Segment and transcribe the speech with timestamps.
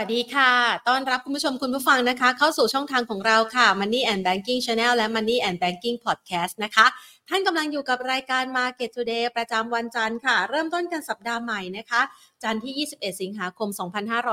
[0.00, 0.52] วัสดีค่ะ
[0.88, 6.86] ต้อนรับคุณผู้ชมคุณผู้ฟังนะคะ เข้าสู่ช่องทางของเราค่ะ Money and Banking Channel และ Money and Banking Podcast นะคะ
[7.28, 12.00] ท่านกำลังอยู่กับรายการ Market Today ประจำวันจันทร์ค่ะ เริ่มต้นกันสัปดาห์ใหม่นะคะ
[12.42, 13.68] จันทร์ที่ 21 สิงหาคม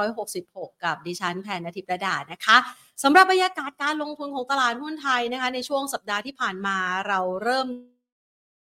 [0.05, 2.57] 2566 กับดิฉันแพนนทิประดานะคะ
[3.03, 7.67] สำหรับบรรยากาศการลงทุนของตลาดหุ้นไทยนะคะ ในช่วงสัปดาห์ที่ผ่านมาเราเริ่ม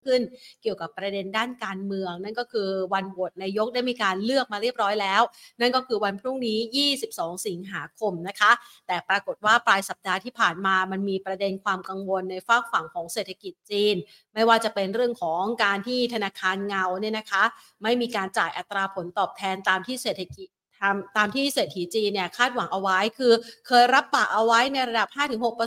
[0.05, 0.21] ขึ้น
[0.61, 5.21] เกี่ยวกับประเด็นด้านการเมือง นั่นก็คือวันโหวตนายกได้มีการเลือกมาเรียบร้อยแล้ว
[5.61, 8.51] นั่นก็คือวันพรุ่งนี้ 22 สิงหาคมนะคะ
[8.87, 13.95] แต่ปรากฏว่าปลายสัปดาห์ที่ผ่านมามันมีประเด็นความกังวลในฝากฝั่งของเศรษฐกิจจีน
[14.33, 17.43] ไม่ว่าจะเป็นเรื่องของการที่ธนาคารเงาเนี่ยนะคะ
[17.83, 20.47] ไม่มีการจ่ายอัตราผลตอบแทนตามที่เศรษฐกิจ
[21.17, 23.33] ตามที่เศรษฐีจีนเนี่ยคาดหวังเอาไว้คือ
[23.67, 25.07] เคยรับปากเอาไว้ในระดับ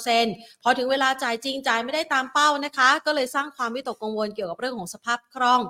[0.03, 5.61] 5-6%พอถึงเวลาจ่ายจริงจ่ายไม่ได้ตามเป้านะคะ ก็เลยสร้างความวิตกกังวลเกี่ยวกับเรื่องของสภาพคล่อง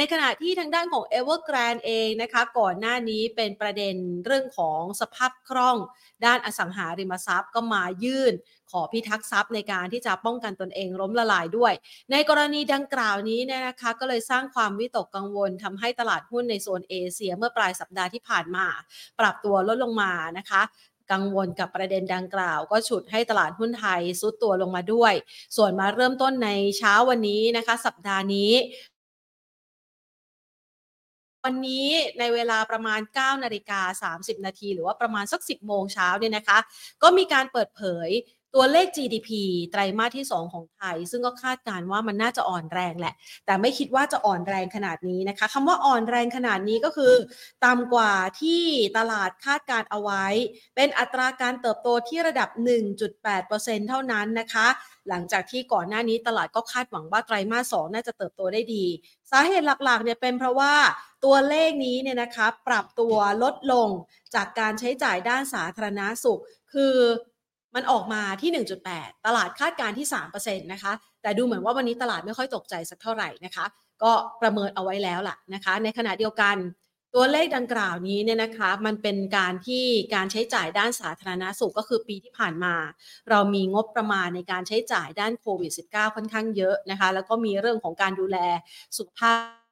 [0.00, 5.76] ในขณะที่ทางด้านของ Evergrande เองนะคะ ก่อนหน้านี้เป็นประเด็นเรื่องของสภาพคล่อง
[6.24, 8.32] ด้านอสังหาริมทรัพย์ก็มายื่น
[8.70, 11.72] ขอพิทักษ์ทรัพย์ในการที่จะป้องกันตนเองล้มละลายด้วย
[12.10, 18.66] ในกรณีดังกล่าวนี้เนี่ยนะคะก็เลยสร้างความวิตกกังวลทำให้ตลาดหุ้นในโซนเอเชียเมื่อปลายสัปดาห์ที่ผ่านมา
[19.20, 20.62] ปรับตัวลดลงมานะคะ
[21.12, 25.14] กังวลกับประเด็นดังกล่าว ก็ฉุดให้ตลาดหุ้นไทยซุดตัวลงมาด้วย
[25.56, 28.52] ส่วนมาเริ่มต้นในเช้าวันนี้นะคะ สัปดาห์นี้
[31.44, 31.86] วันนี้
[32.18, 36.58] ในเวลาประมาณ 9 นาฬิกา 30 นาที หรือว่าประมาณสัก 10 โมงเช้าเนี่ยนะคะ
[37.02, 38.10] ก็มีการเปิดเผย
[38.54, 39.30] ตัวเลข GDP
[39.70, 43.14] ไตรมาสที่ 2 ของไทย ซึ่งก็คาดการว่ามันน่าจะอ่อนแรงแหละ
[43.46, 47.14] แต่ไม่คิดว่าจะอ่อนแรงขนาดนี้นะคะคำว่าอ่อนแรงขนาดนี้ก็คือ
[47.64, 48.62] ต่ำกว่าที่
[48.98, 50.26] ตลาดคาดการเอาไว้
[50.76, 52.48] เป็นอัตราการเติบโตที่ระดับ
[53.18, 54.66] 1.8%เท่านั้นนะคะ
[55.08, 58.84] หลังจากที่ก่อนหน้านี้ตลาดก็คาดหวังว่าไตรมาส 2 น่าจะเติบโตได้ดี
[59.30, 60.74] สาเหตุหลักๆเนี่ยเป็นเพราะว่า
[61.24, 63.88] ตัวเลขนี้เนี่ยนะคะปรับตัวลดลง
[64.34, 66.40] จากการใช้จ่ายด้านสาธารณาสุข
[66.72, 66.94] คือ
[67.74, 68.50] มันออกมาที่
[68.88, 70.92] 1.8 ตลาดคาดการที่ 3%นะคะ
[71.22, 73.64] แต่ดูเหมือนว่าวันนี้ตลาดไม่ค่อยตกใจสักเท่าไหร่นะคะ
[74.02, 74.12] ก็
[74.42, 76.56] ประเมินเอาไว้แล้วล่ะนะคะ ในขณะเดียวกัน
[77.14, 82.74] ตัวเลขดังกล่าวนี้เนี่ยนะคะมันเป็นการที่การใช้จ่ายด้านสาธารณาสุขก็คือปีที่ผ่านมา
[83.30, 88.38] เรามีงบประมาณในการใช้จ่ายด้านโควิด -19 ค่อนข้างเยอะนะคะ แล้วก็มีเรื่องของการดูแล
[88.98, 89.67] สุขภาพ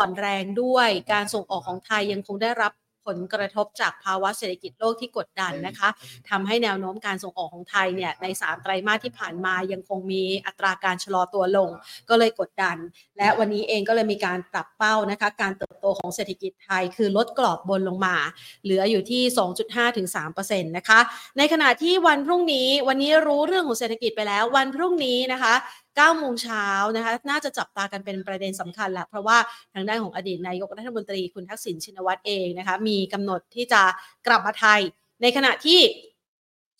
[0.00, 2.72] อ่อนแรงด้วยการส่งออกของไทยยังคงได้รับ
[3.08, 5.88] ผลกระทบจากภาวะเศรษฐกิจโลกที่กดดันนะคะ
[6.30, 11.70] ทำให้แนวโน้มการส่งออกของไทยเนี่ยใน 3 ไตรมาสที่ผ่านมายังคงมีอัตราการชะลอตัวลง
[12.08, 12.76] ก็เลยกดดัน
[13.18, 18.16] และวันนี้เองก็เลยมีการปรับเป้านะคะ การเติบโตของเศรษฐกิจไทยคือลดกรอบบนลงมา
[18.64, 19.22] เหลืออยู่ที่
[19.60, 20.08] 2.5ถึง
[20.38, 21.00] 3%นะคะ
[21.38, 25.54] ในขณะที่วันพรุ่งนี้วันนี้รู้เรื่องของเศรษฐกิจไปแล้ว วันพรุ่งนี้นะคะ
[25.96, 29.38] 9โมงเช้านะคะน่าจะจับตากันเป็นประเด็นสำคัญแหละเพราะว่า
[29.74, 33.82] ทางด้านของอดีตนายกรัฐมนตรีคุณทักษิณชินวัตรเองนะคะมีกำหนดที่จะ
[34.26, 34.80] กลับมาไทย
[35.22, 35.80] ในขณะที่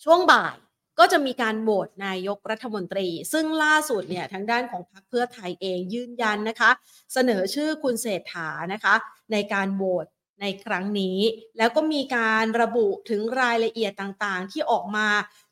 [0.04, 0.56] ช่วงบ่าย
[0.98, 6.70] ก็จะมีการโหวตนายกรัฐมนตรี ซึ่งล่าสุดเนี่ยทางด้านของพรรคเพื่อไทยเองยืนยันนะคะ
[7.12, 8.94] เสนอชื่อคุณเศรษฐานะคะ
[9.32, 10.06] ในการโหวต
[10.40, 11.18] ในครั้งนี้
[11.58, 15.08] แล้วก็มีการระบุถึงรายละเอียดต่างๆ ที่ออกมา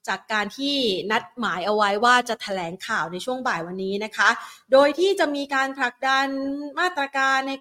[0.09, 0.77] จากการที่
[1.11, 4.29] นัดหมายเอาไว้ว่าจะถแถลงข่าวในช่วงบ่ายวันนี้นะคะ
[4.73, 6.27] โดยที่จะมีการผลักดัน
[6.81, 7.53] มาตรการใน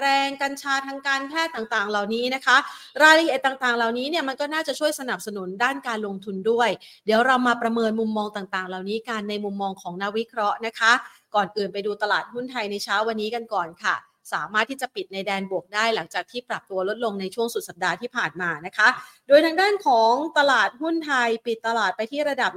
[0.00, 2.56] แรงกัญชาทางการแพทย์ต่างๆ เหล่านี้นะคะ
[3.02, 6.70] รายละเอียดต่างๆ เหล่านี้เนี่ยมันก็น่าจะช่วยสนับสนุนด้านการลงทุนด้วย
[7.06, 10.92] เดี๋ยวเรามาประเมินมุมมองต่างๆ เหล่านี้กันในมุมมองของนักวิเคราะห์นะคะ
[11.34, 18.88] ก่อนอื่นไปดูตลาดหุ้นไทยในเช้าวันนี้กันก่อนค่ะ สามารถที่จะปิดในแดนบวกได้หลังจากที่ปรับตัวลดลงในช่วงสุดสัปดาห์ที่ผ่านมานะคะ
[19.28, 22.52] โดยทางด้านของตลาดหุ้นไทยปิดตลาดไปที่ระดับ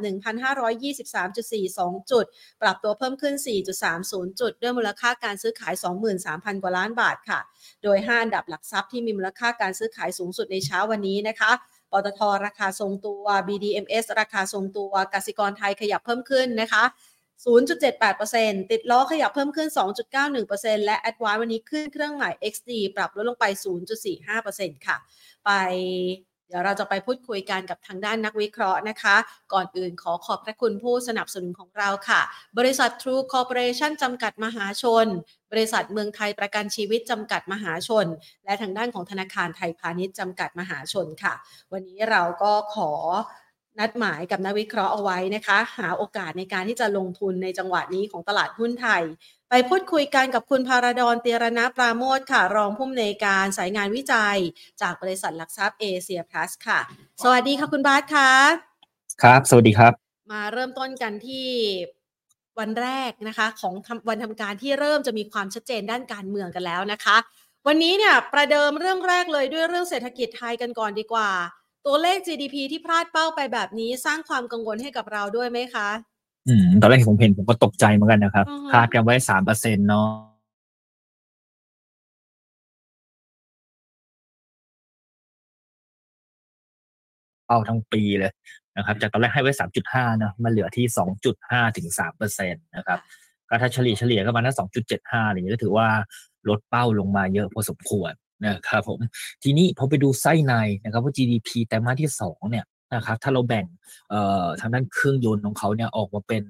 [1.01, 2.25] 1,523.42 จุด
[2.62, 3.35] ปรับตัวเพิ่มขึ้น
[3.88, 5.73] 4.30 จุด ด้วยมูลค่าการซื้อขาย
[6.19, 7.39] 23,000 กว่าล้านบาทค่ะ
[7.83, 11.51] โดย 5 อันดับหลักทรัพย์ที่มีมูลค่าการซื้อขายสูงสุดในเช้าวันนี้นะคะ
[11.91, 16.83] ปตทราคาทรงตัว BDMs ราคาทรงตัว กสิกรไทยขยับเพิ่มขึ้นนะคะ
[17.45, 19.69] 0.78%ติดล้อขยับเพิ่มขึ้น
[20.27, 23.45] 2.91%และ a d v a n c e วันนี้ขึ้นเครื่องหมาย XD ปรับลดลงไป
[24.15, 24.97] 0.45%ค่ะ
[25.45, 25.49] ไป
[26.51, 29.15] เดี๋ยวเราจะไปพูดคุยกันกับทางด้านนักวิเคราะห์นะคะ
[29.53, 32.21] ก่อนอื่นขอขอบพระคุณผู้สนับสนุนของเราค่ะ
[32.57, 35.07] บริษัท True Corporation จำกัดมหาชน
[35.51, 38.05] บริษัทเมืองไทยประกันชีวิตจำกัดมหาชน
[38.45, 41.33] และทางด้านของธนาคารไทยพาณิชย์จำกัดมหาชนค่ะ
[41.73, 42.91] วันนี้เราก็ขอ
[43.79, 49.03] นัดหมายกับนักวิเคราะห์เอาไว้นะคะ หาโอกาสในการที่จะลงทุนในจังหวะนี้ของตลาดหุ้นไทย
[49.50, 54.38] ไปพูดคุยกันกับคุณพาราดอนเตียรณปราโมทค่ะ รองผู้อำนวยการสายงานวิจัย
[54.81, 56.79] จากบริษัทหลักทรัพย์เอเชียพลัสค่ะ
[57.23, 58.29] สวัสดีค่ะคุณบาสค่ะ
[59.23, 59.94] ครับ สวัสดีครับ
[60.31, 61.47] มาเริ่มต้นกันที่
[62.59, 67.17] วันแรกนะคะ ของทำวันทำการที่เริ่มจะมีความชัดเจนด้านการเมืองกันแล้วนะคะ
[67.67, 71.29] วันนี้เนี่ยประเดิมเรื่องแรกเลยด้วยเรื่องเศรษฐกิจไทยกันก่อนดีกว่า
[71.85, 75.89] ตัวเลข GDP ที่พลาดเป้าไปแบบนี้สร้างความกังวลให้กับเราด้วยไหมคะ
[76.47, 80.09] อืมตอนแรกผมเห็นผมก็ตกใจเหมือนกันนะครับอือฮะคาดกันไว้สามเปอร์เซ็นต์เนาะ
[87.45, 88.31] เป้าทั้งปีเลย
[88.77, 92.99] นะครับ จากตอนแรกให้ไว้สามจุดห้านะมาเหลือที่สองจุดห้าถึงสามเปอร์เซ็นต์นะครับ
[93.49, 95.87] ก็ถ้าเฉลี่ยเฉลี่ยก็มาณสองจุดเจ็ดห้าอย่างนี้ก็ถือว่า
[96.49, 98.11] ลดเป้าลงมาเยอะพอสมควร
[98.47, 98.99] นะครับผม
[99.43, 100.53] ทีนี้พอไปดูไส้ใน
[100.83, 102.65] นะครับว่า GDP ไตรมาสที่สองเนี่ย
[102.95, 103.65] นะครับถ้าเราแบ่ง
[104.09, 106.43] เอ่อทางด้านเครื่องยนต์ของเขาเนี่ยออกมาเป็น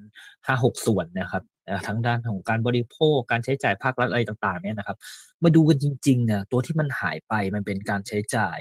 [0.47, 1.43] ห้าหกส่วนนะครับ
[1.87, 4.97] ทั้งด้านของการบริโภคการใช้จ่ายภาครัฐอะไรต่างๆเนี่ยนะครับ
[5.43, 8.57] มาดูกันจริงๆเนี่ยตัวที่มันหายไปมันเป็นการใช้จ่าย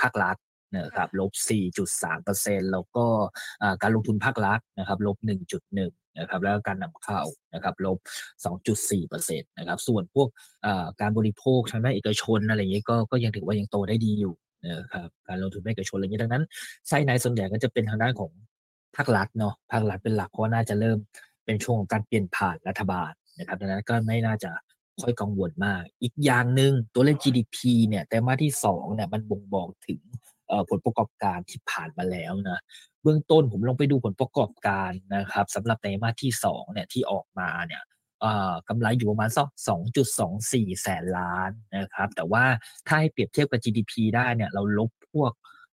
[0.00, 0.36] ภาครัฐ
[0.76, 1.32] นะครับลบ
[2.02, 3.06] 4.3%แล้วก็
[3.82, 5.16] การลงทุนภาครัฐนะครับลบ
[5.66, 7.20] 1.1 นะครับแล้วการนำเข้า
[7.54, 7.98] นะครับลบ
[8.64, 10.28] 2.4%นะครับส่วนพวก
[11.00, 14.34] การบริโภคทางด้านเอกชนอะไรอย่างนี้ก็ก็ยังถือว่ายังโตได้ดีอยู่
[14.66, 16.44] นะครับการลงทุนเอกชนอะไรอย่างนี้ดังนั้น
[16.88, 18.30] ไส้ในส่วนใหญ่ก็จะเป็นทางด้านของ
[18.96, 20.98] ภาครัฐเนาะภาครัฐเป็นหลักเพราะว่าน่าจะเริ่ม
[21.44, 24.50] เป็นช่วงของการเปลี่ยนผ่านรัฐบาลนะครับดังนั้นก็ไม่น่าจะ
[25.02, 27.56] ค่อยกังวลมาก อีกอย่างหนึ่งตัวเลข GDP
[27.88, 30.00] เนี่ยแต่มาที่สองเนี่ยมันบ่งบอกถึง
[30.70, 32.60] ผลประกอบการที่ผ่านมาแล้วนะ
[33.06, 37.82] บื้องต้นผมลงไปดูผลประกอบการนะครับสำหรับไตรมาสที่สองเนี่ยที่ออกมาเนี่ย
[38.20, 39.48] เอ่อกำไรอยู่ประมาณสัก
[40.14, 42.44] 2.24 แสนล้านนะครับ แต่ว่า
[42.86, 45.32] ถ้าให้เปรียบเทียบกับ GDP ได้เนี่ยเราลบพวก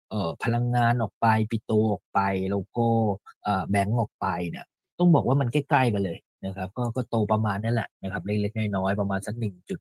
[0.09, 2.19] เอ่อพลังงานออกไปปิโตออกไป
[2.51, 2.87] แล้วก็
[3.71, 4.65] แบงก์ออกไปเนี่ย
[4.99, 9.79] ต้องบอกว่ามันใกล้ๆกันเลยนะครับก็ก็โตประมาณนั่นแหละนะครับเล็กๆน้อยๆประมาณสักหนึ่งจุด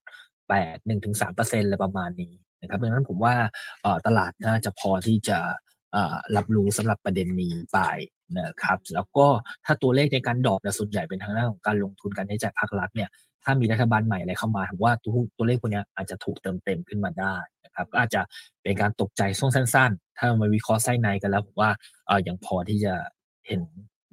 [0.48, 3.34] แปดหนึ่งถึงสามเปอร์เซ็นต์อะไรประมาณนี้นะครับดังนั้นผมว่า
[4.06, 5.38] ตลาดน่าจะพอที่จะ
[6.36, 7.78] รับรู้สำหรับประเด็นนี้ไป
[8.38, 9.26] นะครับ แล้วก็
[9.64, 13.08] ถ้าตัวเลขในการดอปเนี่ยส่วนใหญ่เป็นทางด้านของการลงทุนการใช้จ่ายภาครัฐเนี่ย
[13.44, 18.22] ถ้ามีรัฐบาลใหม่อะไรเข้ามาผมว่าตัวตัวเลขพวกนี้อาจจะถูกเติมเต็มขึ้นมาได้นะครับก็อาจจะ
[18.62, 21.70] เป็นการตกใจช่วงสั้น ๆ ถ้ามาวิเคราะห์ไส้ในกันแล้วผมว่า
[22.06, 22.94] เอ่อยังพอที่จะ
[23.46, 23.60] เห็น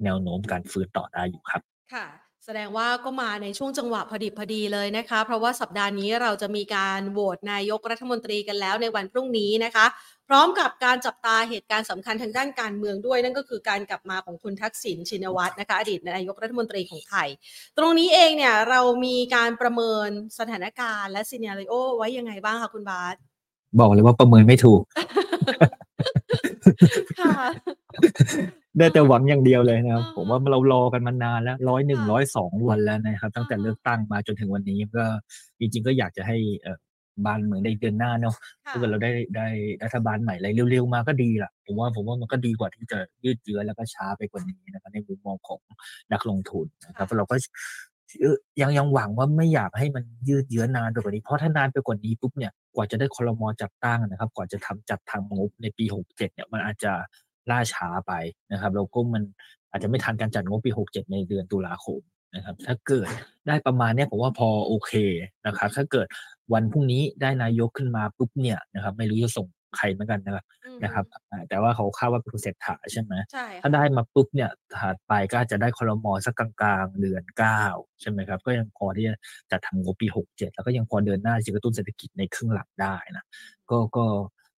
[0.04, 1.62] แนวโน้มการฟื้นต่อได้อยู่ครับ
[1.94, 2.06] ค่ะ
[2.52, 9.86] แสดงว่าก็มาในช่วงจังหวะพอดีพอดีเลยนะคะ เพราะว่าสัปดาห์นี้เราจะมีการโหวตนายกรัฐมนตรีกันแล้วในวันพรุ่งนี้นะคะ
[10.28, 17.28] พร้อมกับการจับตาเหตุการณ์สำคัญทางด้านการเมืองด้วย นั่นก็คือการกลับมาของคุณทักษิณชินวัตรนะคะ อดีตนายกรัฐมนตรีของไทย
[17.78, 20.08] ตรงนี้เองเนี่ยเรามีการประเมิน
[20.38, 23.16] สถานการณ์และซีเน a ริโอไว้ยังไงบ้างคะคุณบาส
[23.80, 24.80] บอกเลยว่าประเมินไม่ถูก
[27.20, 27.34] ค่ะ
[28.78, 35.04] ได้แต่หวังอย่างเดียวเลยนะครับอ่าผมว่าเรารอกันมานานแล้วร้อยหนึ่งค่ะร้อยสองวันแล้วนะครับ ตั้งแต่อ่าเลือกตั้งมาจนถึงวันนี้ก็
[35.58, 36.78] จริง ๆ ก็อยากจะให้เอ่อ
[37.26, 38.34] บ้านเมืองได้เดินหน้าเนาะ
[38.66, 39.46] ค่ะถ้าเกิดเราได้ได้
[39.84, 45.60] รัฐบาลใหม่อะไรเร็วๆมาก็ดีละผมว่าผมว่ามันก็ดีกว่าที่จะยืดเยื้อแล้วก็ช้าไปกว่านี้นะครับในมุมมองของ
[46.12, 47.36] นักลงทุนนะครับเราก็
[48.20, 56.92] เอ่อยังยังหวังว่าไม่อยากให้มันยืดเยื้อนานไปกว่านี้ เพราะถ้านานไปกว่านี้ปุ๊บเนี่ยกว่าจะได้คลมจัดตั้งนะครับ กว่าจะทำจัดทำงบในปีหกเจ็ดเนี่ยมันอาจจะ
[57.50, 58.12] ล่าช้าไป
[58.52, 59.22] นะครับแล้วก็มัน
[59.70, 62.00] อาจจะไม่ทันการจัดงบปีหกเจ็ดในเดือนตุลาคม
[62.36, 63.08] นะครับ ถ้าเกิด
[63.46, 64.92] ได้ประมาณเนี้ยผมว่าพอโอเค
[65.46, 66.06] นะครับ ถ้าเกิด
[66.52, 77.62] วันพรุ่งนี้ได้นายกขึ้นมาปุ๊บเนี่ยนะครับ ไม่รู้จะส่งใครเหมือนกันนะครับอืมนะครับอ่าแต่ว่าเขาคาดว่าเป็นคุณเศรษฐาใช่ไหมใช่ถ้าค่ะได้มาปุ๊บเนี่ยถัดไปก็อาจจะได้คอรมอสักกลางๆเดือนเก้า
[78.00, 79.14] ใช่ไหมครับ ก็ยังพอที่จะ
[79.50, 83.24] จัดทำงบปีหกเจ็ดแล้วก็ยังพอเดินหน้าที่จะกระตุ้นเศรษฐกิจในครึ่งหลังได้นะ
[83.70, 84.04] ก็ก็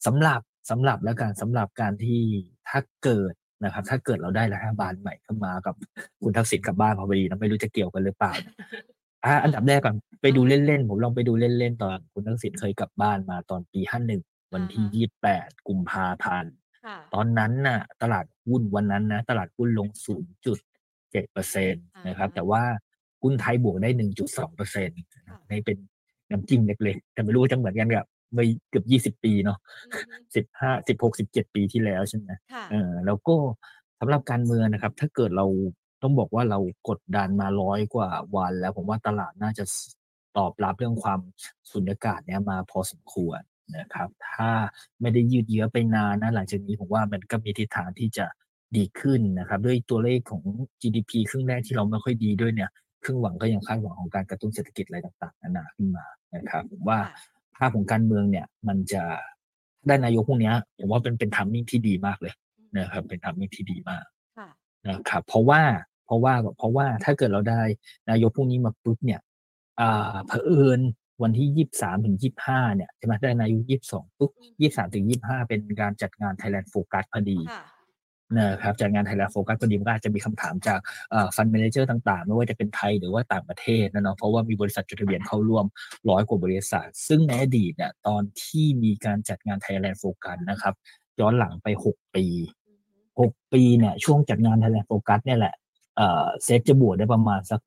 [0.07, 2.23] สำหรับสำหรับแล้วกันสำหรับการที่
[2.71, 5.75] ถ้าเกิดนะครับ ถ้าเกิดเราได้รัฐบาลใหม่เข้ามากับ
[6.23, 8.53] คุณทักษิณกลับบ้านพอดีนะไม่รู้จะเกี่ยวกันหรือเปล่านะ
[9.25, 14.21] อะอันดับแรกก่อนไปดูเล่นๆผมลองไปดูเล่นๆตอนคุณทักษิณเคยกลับบ้านมาตอนปีห้าหนึ่ง
[14.53, 16.53] วันที่ยี่สิบแปดกุมภาพันธ์
[16.85, 19.87] ค่ะตอนนั้นน่ะ ตลาดหุ้นวันนั้นนะ ตลาดหุ้นลง
[20.59, 22.63] 0.7เปอร์เซ็นต์นะครับ แต่ว่า
[23.21, 23.89] หุ้นไทยบวกได้
[24.23, 24.99] 1.2เปอร์เซ็นต์
[25.47, 25.77] ในเป็น
[26.31, 29.57] น้ำจิ้มเล็กๆแต่ไม่รู้ว่าจะเหมือนกันกับ เมื่อเกือบ20ปีเนาะ
[29.93, 30.15] อือฮึ
[30.79, 33.35] 15 16 17ปีที่แล้วใช่ไหมค่ะเออแล้วก็
[33.99, 35.45] สำหรับการเมืองนะครับ ถ้าเกิดเรา
[36.01, 36.59] ต้องบอกว่าเรา
[36.89, 39.63] กดดันมาร้อยกว่าวัน แล้วผมว่าตลาดน่าจะ
[40.37, 41.19] ตอบรับเรื่องความ
[41.71, 43.39] สุญญากาศเนี้ยมาพอสมควร
[43.77, 44.49] นะครับ ถ้า
[45.01, 48.25] ไม่ได้ยืดเยื้อไปนานนะหลังจากนี้ผมว่ามันก็มีทิศทางที่จะ
[48.77, 50.43] ดีขึ้นนะครับ ด้วยตัวเลขของ
[50.81, 52.69] GDP ครึ่งแรกที่เราไม่ค่อยดีด้วยเนี่ย
[53.03, 56.99] ครึ่งหวังก็ยังคาดหวังของการกระตุ้นเศรษฐกิจอะไรต่างๆนานาขึ้นมานะครับผมว่า
[57.40, 59.03] ภาพของการเมืองเนี่ย มันจะ
[59.87, 62.33] ได้นายกพวกนี้ผมว่าเป็นเป็นทัมมิ่งที่ดีมากเลย
[62.77, 64.03] นะครับเป็นทัมมิ่งที่ดีมาก
[64.87, 65.61] นะครับเพราะว่า
[66.05, 67.61] เพราะว่าเพราะว่าถ้าเกิดเราได้
[68.09, 69.19] นายกพวกนี้มาปุ๊บเนี่ย
[69.79, 70.81] อ่าเผอิญ
[71.23, 77.39] วันที่ยี่สามถึงยี่ห้าเนี่ยใช่ไหมได้นายกยี่สองปุ๊บยี่สามถึงยี่ห้าเป็นการจัดงาน Thailand Focus พอดี
[78.39, 80.79] นะครับจากงาน Thailand Focus พอดีมันก็อาจจะมีคำถามจาก
[81.35, 85.65] fund manager ต่างๆ ไม่ว่าจะเป็นไทยหรือว่าต่างประเทศนะเนาะเพราะว่ามีบริษัทจดทะเบียนเข้าร่วม
[86.09, 90.73] ร้อยกว่าบริษัท ซึ่งในอดีตเนี่ยตอนที่มีการจัดงาน Thailand Focus นะครับ
[91.19, 92.25] ย้อนหลังไป 6 ปี
[92.89, 95.55] 6 ปีเนี่ยช่วงจัดงาน Thailand Focus เนี่ยแหละ
[96.43, 97.61] เซตจะบวกได้ประมาณสัก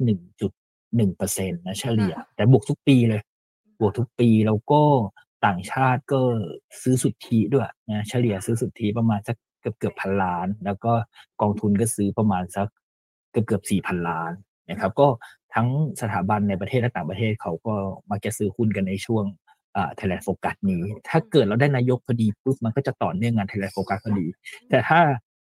[0.55, 3.23] 1.1เปอร์เซ็นต์นะเฉลี่ย แต่บวกทุกปีเลย
[3.81, 4.83] บวกทุกปีแล้วก็
[5.47, 6.21] ต่างชาติก็
[6.83, 10.93] ซื้อสุทธิด้วยนะเฉลี่ยซื้อสุทธิประมาณสัก เกือบเกือบพันล้าน แล้วก็
[11.41, 12.67] กองทุนก็ซื้อประมาณสัก
[13.31, 14.33] เกือบเกือบสี่พันล้าน
[14.71, 15.09] นะครับ ก็
[15.55, 15.69] ทั้ง
[16.01, 17.75] สถาบันในประเทศและต่างประเทศเขาก็
[18.11, 19.25] มาแกซื้อหุ้นกันในช่วง
[19.97, 24.27] Thailand Focus นี้ ถ้าเกิดเราได้นายกพอดีปุ๊บมันก็จะต่อเนื่องงาน Thailand Focus พอดี
[24.71, 25.01] แต่ถ้า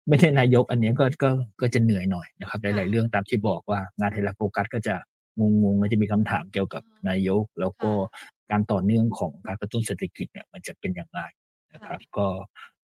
[0.09, 4.95] ไม่ได้นายกอันนี้ก็ก็ก็จะเหนื่อยหน่อยนะครับหลายๆเรื่องตามที่บอกว่างาน Thailand Focus ก็จะ
[5.39, 7.91] งงๆมันจะมีคำถามเกี่ยวกับนายก แล้วก็
[8.51, 11.21] การต่อเนื่องของการกระตุ้นเศรษฐกิจเนี่ยมันจะเป็นอย่างไร
[11.75, 12.27] นะครับ ก็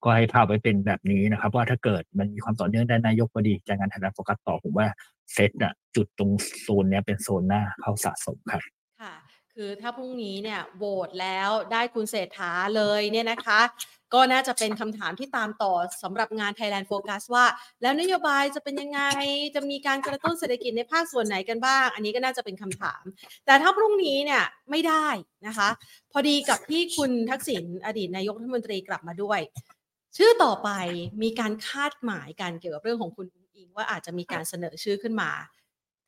[0.04, 4.88] ก็ให้ภาพไว้เป็นแบบนี้นะครับ ว่าถ้าเกิดมันมีความต่อเนื่องได้นายกพอดีจากงานไทยรัฐโฟกัสต่อผมว่า
[5.34, 6.32] เซตอะจุดตรง
[6.62, 8.62] โซนเนี้ยเป็นโซนหน้าเข้าสะสมครับ
[9.02, 9.14] ค่ะ
[9.54, 13.62] คือถ้าพรุ่งนี้เนี่ยโหวตแล้วได้คุณเศรษฐาเลยเนี่ยนะคะ
[14.14, 17.46] ก็น่าจะเป็นคำถามที่ตามต่อสำหรับงาน Thailand Focus ว่า
[17.82, 19.02] แล้วนโยบายจะเป็นยังไง
[19.56, 23.04] จะมีการกระตุ้นเศรษฐกิจในภาคส่วนไหนกันบ้าง อันนี้ก็น่าจะเป็นคำถาม
[23.46, 25.08] แต่ถ้าพรุ่งนี้เนี่ยไม่ได้
[25.48, 25.70] นะคะ
[26.12, 29.40] พอดีกับที่คุณทักษิณอดีตนายกรัฐมนตรีกลับมาด้วย
[30.18, 30.70] ชื่อต่อไป
[31.22, 35.32] มีการคาดหมายการเกี่ยวกับเรื่องของคุณอิงว่าอาจจะมีการเสนอชื่อขึ้นมา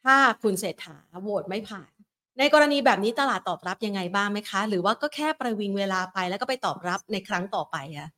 [0.03, 1.91] ถ้าคุณเศรษฐาโหวตไม่ผ่าน
[2.39, 8.09] ในกรณีแบบนี้ตลาดตอบรับยังไงบ้างไหมคะ หรือว่าก็แค่ประวิงเวลาไปแล้วก็ไปตอบรับในครั้งต่อไปอะ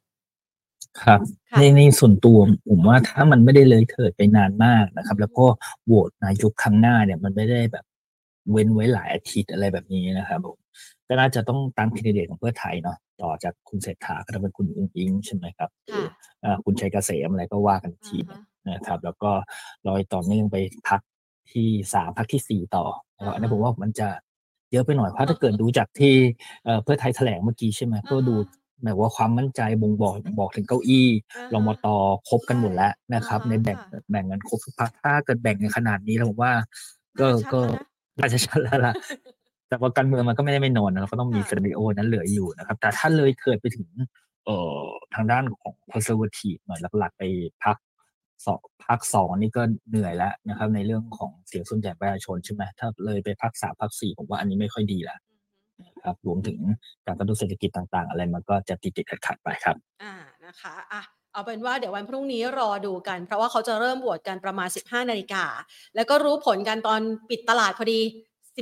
[1.01, 1.19] ครับ
[1.59, 2.37] ในในส่วนตัว
[2.69, 5.45] ผมว่าถ้ามันไม่ได้เลยเถิดไปนานมากนะครับ แล้วก็
[5.85, 7.85] โหวตนายกครั้งหน้าเนี่ยมันไม่ได้แบบ
[8.51, 10.57] เว้นไว้หลายอาทิตย์อะไรแบบนี้นะครับผม
[11.07, 15.69] ก็น่าจะต้องตามคนดิเดตของเพื่อไทยเนาะต่อจากคุณเศรษฐาก็จะเป็นคุณอุ้งอิงใช่ไหมครับ
[16.65, 18.17] คุณชัยเกษมอะไรก็ว่ากันที
[18.71, 19.31] นะครับ แล้วก็
[19.87, 21.01] ลอยต่อเนื่องไปพัก
[21.51, 22.85] ที่สามพักที่สี่ต่อ
[23.33, 24.09] อันนี้ผมว่ามันจะ
[24.71, 26.13] เยอะไปหน่อยเพราะถ้าเกิดดูจากที่
[26.83, 28.35] เพื่อไทยแถลงเมื่อกี้ใช่ไหมก็ดู
[28.83, 31.07] แบบว่าความมั่นใจบ่งบอกบอกถึงเก้าอี้
[31.53, 31.87] รมต
[32.27, 33.77] ครบกันหมดแล้วนะครับ ในแบ่ง
[34.11, 36.53] แบ่งกันครบทุกพรรคถ้าเกิดแบ่งกันขนาดนี้แล้วผมว่า
[37.19, 37.61] ก็ก็
[38.19, 38.93] น่าจะชัดแล้วล่ะ
[39.69, 43.87] แต่ว่าการเมืองมันก็ไม่แน่ไม่นอนนะครับก็ต้องมี scenario นั้นเหลืออยู่นะครับ แต่ถ้าเลยเกิดไปถึง
[44.45, 44.81] เอ่อ
[45.15, 47.23] ทางด้านของ conservative หน่อยหลักๆไป
[47.63, 47.77] พรรค
[48.45, 55.19] สองพรรคสองนี่ก็เหนื่อยแล้วนะครับ ในเรื่องของเสียงส่วนใหญ่ประชาชนใช่ไหมถ้าเลยไปพรรคสามพรรคสี่ผมว่าอันนี้ไม่ค่อยดีแล้ว
[56.05, 56.59] ครับรวมถึง
[57.05, 60.13] การกระตุ้นเศรษฐกิจต่างๆ อะไรมันก็จะติดติดขัดขัดไปครับ อ่า
[60.45, 65.45] นะคะอะเอาเป็นว่าเดี๋ยววันพรุ่งนี้รอดูกัน เพราะว่าเขาจะเริ่มบวชกันประมาณ 15 นาฬิกา
[65.95, 67.99] แล้วก็รู้ผลกันตอนปิดตลาดพอดี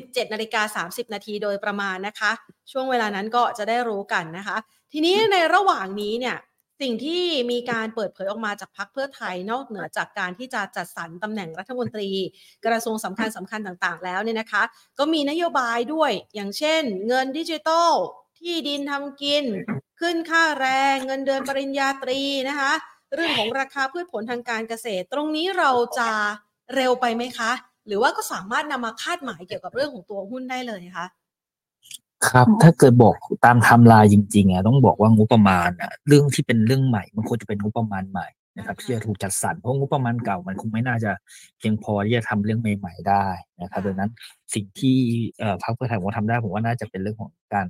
[0.03, 2.31] 17นาฬิกา30 นาทีโดยประมาณนะคะ
[2.71, 4.57] ช่วงเวลานั้นก็จะได้รู้กันนะคะ
[4.93, 6.37] ทีนี้ในระหว่างนี้เนี่ย
[6.81, 12.09] สิ่งที่มีการเปิดเผยออกมาจากพักเพื่อไทยนอกเหนือจากการที่จะจัดสรรตำแหน่งรัฐมนตรี
[12.65, 14.63] กระทรวงสำคัญสำคัญต่างๆ แล้วเนี่ยนะคะ
[14.99, 17.91] ก็มีนโยบายด้วยอย่างเช่น เงินดิจิทัล
[18.39, 19.43] ที่ดินทำกิน
[19.99, 22.71] ขึ้นค่าแรง เงินเดือนปริญญาตรีนะคะ
[23.15, 26.09] เรื่องของราคาพืชผลทางการเกษตร ตรงนี้เราจะ
[26.75, 27.51] เร็วไปไหมคะ
[27.87, 31.07] หรือว่าก็สามารถนำมาคาดหมายเกี่ยวกับเรื่องของตัวหุ้นได้เลยคะ
[32.27, 33.15] ครับถ้าเกิดบอก
[33.45, 38.27] ตามไทม์ไลน์จริงๆอะต้องบอกว่างบประมาณอะเรื่องที่เป็นเรื่องใหม่ มันควรจะเป็นงบประมาณใหม่
[38.57, 41.11] นะครับที่จะถูกจัดสรรเพราะงบประมาณเก่ามันคงไม่น่าจะ
[41.57, 43.27] เพียงพอที่จะทำเรื่องใหม่ ๆ ได้
[43.61, 44.11] นะครับดังนั้น
[44.53, 44.97] สิ่งที่
[45.39, 47.67] เอ่อพรรคเพื่อไทยผมทำได้ผมว่าน่าจะเป็นเรื่องของการ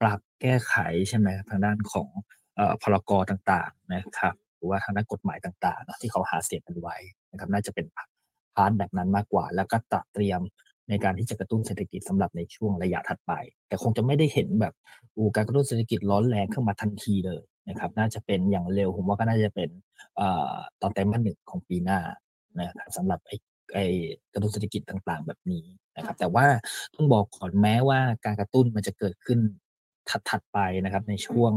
[0.00, 0.74] ปรับแก้ไข
[1.08, 2.08] ใช่ไหมทางด้านของ
[2.56, 6.96] เอ่อพ.ร.ก.ต่างๆนะครับหรือว่าทางด้านกฎหมายต่างๆที่เขาหาเสียงกันไว้
[7.30, 10.40] นะครับน่าจะเป็น part แบบนั้นมากกว่า แล้วก็จัดเตรียม
[10.88, 13.32] ในการที่จะกระตุ้นเศรษฐกิจสำหรับในช่วงระยะถัดไป
[13.68, 14.74] แต่คงจะไม่ได้เห็นแบบ
[15.16, 19.68] อูการกระตุ้นเศรษฐกิจร้อนแรงขึ้นมาทันทีเลยนะครับน่าจะเป็นอย่างเร็วผมว่าก็น่าจะเป็น
[20.80, 21.98] ตอนไตรมาสหนึ่งของปีหน้า
[22.58, 23.36] นะครับสำหรับไอ้
[23.74, 23.84] ไอ้
[24.32, 25.64] กระตุ้นเศรษฐกิจต่างๆ แบบนี้
[25.96, 26.46] นะครับ แต่ว่า
[26.94, 29.38] ต้องบอกก่อนแม้ว่าการกระตุ้นมันจะเกิดขึ้น
[30.30, 31.52] ถัดๆไปนะครับ ในช่วง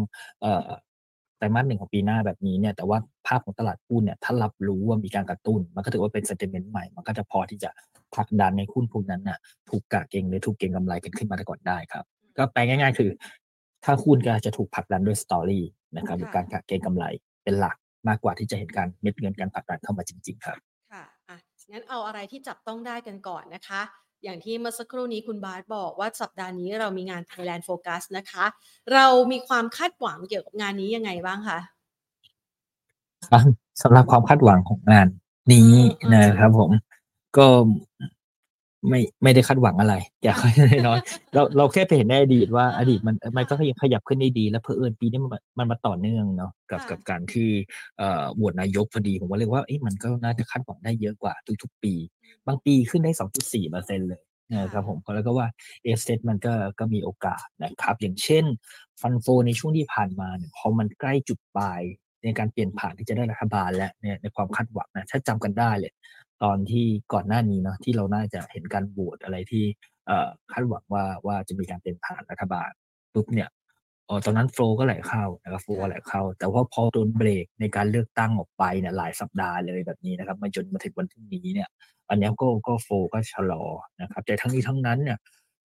[1.42, 7.70] ไตรมาสหนึ่งของปีหน้าแบบนี้เนี่ยแต่ว่าภาพของตลาดหุ้นเนี่ยถ้ารับรู้ว่ามีการกระตุ้น มันก็ถือว่าเป็น sentiment ใหม่ มันก็จะพอที่จะ
[8.14, 12.04] ผลักดันในหุ้นพวกนั้นน่ะถูกกะเก็งหรือถูกเก็งกำไรกันขึ้นมาได้ก่อนได้ครับ
[12.38, 13.10] ก็แปลง่ายๆ คือ
[13.84, 15.64] ถ้าหุ้นก็จะถูกผลักดันด้วยสตอรี่
[15.98, 17.06] นะครับหรือการกะเก็งกำไร
[17.44, 17.76] เป็นหลัก
[18.08, 20.58] มากกว่าที่จะเห็นการเม็ดเงินการผลักดันเข้ามาจริง ๆ ครับ
[20.92, 21.38] ค่ะอะ
[21.72, 23.82] งั้นเอาอะไรที่จับต้องได้กันก่อนนะคะ
[24.24, 28.46] อย่างที่เมื่อสักครู่นี้คุณบาสบอกว่าสัปดาห์นี้เรามีงาน Thailand Focus นะคะ
[28.94, 31.60] เรามีความคาดหวังเกี่ยวกับงานนี้ยังไงบ้างคะ
[33.82, 35.08] สำหรับความคาดหวังของงาน
[35.54, 35.72] นี้
[36.14, 36.72] นะครับผม
[37.38, 37.48] ก็
[38.90, 40.52] ไม่ไม่ได้คาดหวังอะไร อยากให้
[40.88, 41.00] น้อย
[41.34, 47.50] เราเราแค่ไปเห็นในอดีตว่าอดีตมันมันก็ยังขยับขึ้นได้ดี แล้วเพอเอิญปีนี้มันมันมาต่อเนื่องเนาะกับกับการที่
[47.98, 51.34] เอ่อโหวตนายกพอดีผมว่าเรียกว่าเอ๊ะมันก็น่าจะคาดหวังได้เยอะกว่า
[51.64, 51.94] ทุกๆปี
[52.48, 54.22] บางปีขึ้นได้สองจุดสี่เปอร์เซ็นเลย
[54.54, 55.48] นะครับผมแล้วก็ว่า
[55.84, 58.46] เอสเตมันก็ก็มีโอกาสนะครับ อย่างเช่น
[59.02, 61.82] ฟันโฟในช่วงที่ผ่านมาเนี่ยพอมันใกล้จุดปลาย
[62.24, 65.92] ในการเปลี่ยนผ่านที่จะได้รัฐบาลและเนี่ยในความคาดหวังนะถ้าจำกันได้เลย
[66.44, 69.64] ตอนที่ก่อนหน้านี้เนาะที่เราน่าจะเห็นการโหวตอะไรที่
[70.08, 70.12] เอ
[70.52, 72.72] คาดหวังว่าว่าจะมีการเปลี่ยนผ่านรัฐบาล
[73.14, 73.50] ปุ๊บเนี่ย
[74.08, 81.70] ออตอนนั้นโฟลก็ไหลเข้านะครับโฟลก็ไหลเข้า แต่ว่าพอโดนเบรกในการเลือกตั้งออกไปเนี่ยหลายสัปดาห์เลยแบบนี้นะครับมาจนมาถึงวันที่นี้เนี่ย
[82.10, 83.64] อันนี้ก็ก็โฟก็ชะลอ
[84.02, 85.18] นะครับแต่ทั้งนี้ทั้งนั้นเนี่ย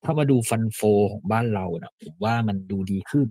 [0.05, 0.81] ถ้ามาดูฟันโฟ
[1.13, 3.29] ของบ้านเราเนี่ยผมว่ามันดูดีขึ้น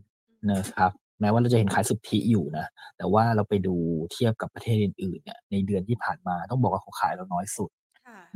[0.52, 0.92] นะครับ
[1.26, 2.66] ม้ว่าเราจะเห็นขายสุทธิอยู่นะ
[2.98, 3.76] แต่ว่าเราไปดู
[4.14, 7.70] เทียบกับประเทศอื่นๆเนี่ยในเดือนที่ผ่านมาต้องบอกว่าเขาขายเราน้อยสุด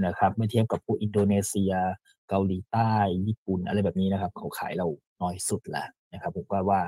[0.05, 1.74] นะครับเมื่อเทียบกับพวกอินโดนีเซีย
[2.29, 2.91] เกาหลีใต้
[3.27, 4.88] ญี่ปุ่นอะไรแบบนี้นะครับ เขาขายเรา
[5.22, 6.81] น้อยสุดแล้วนะครับผมว่าว่า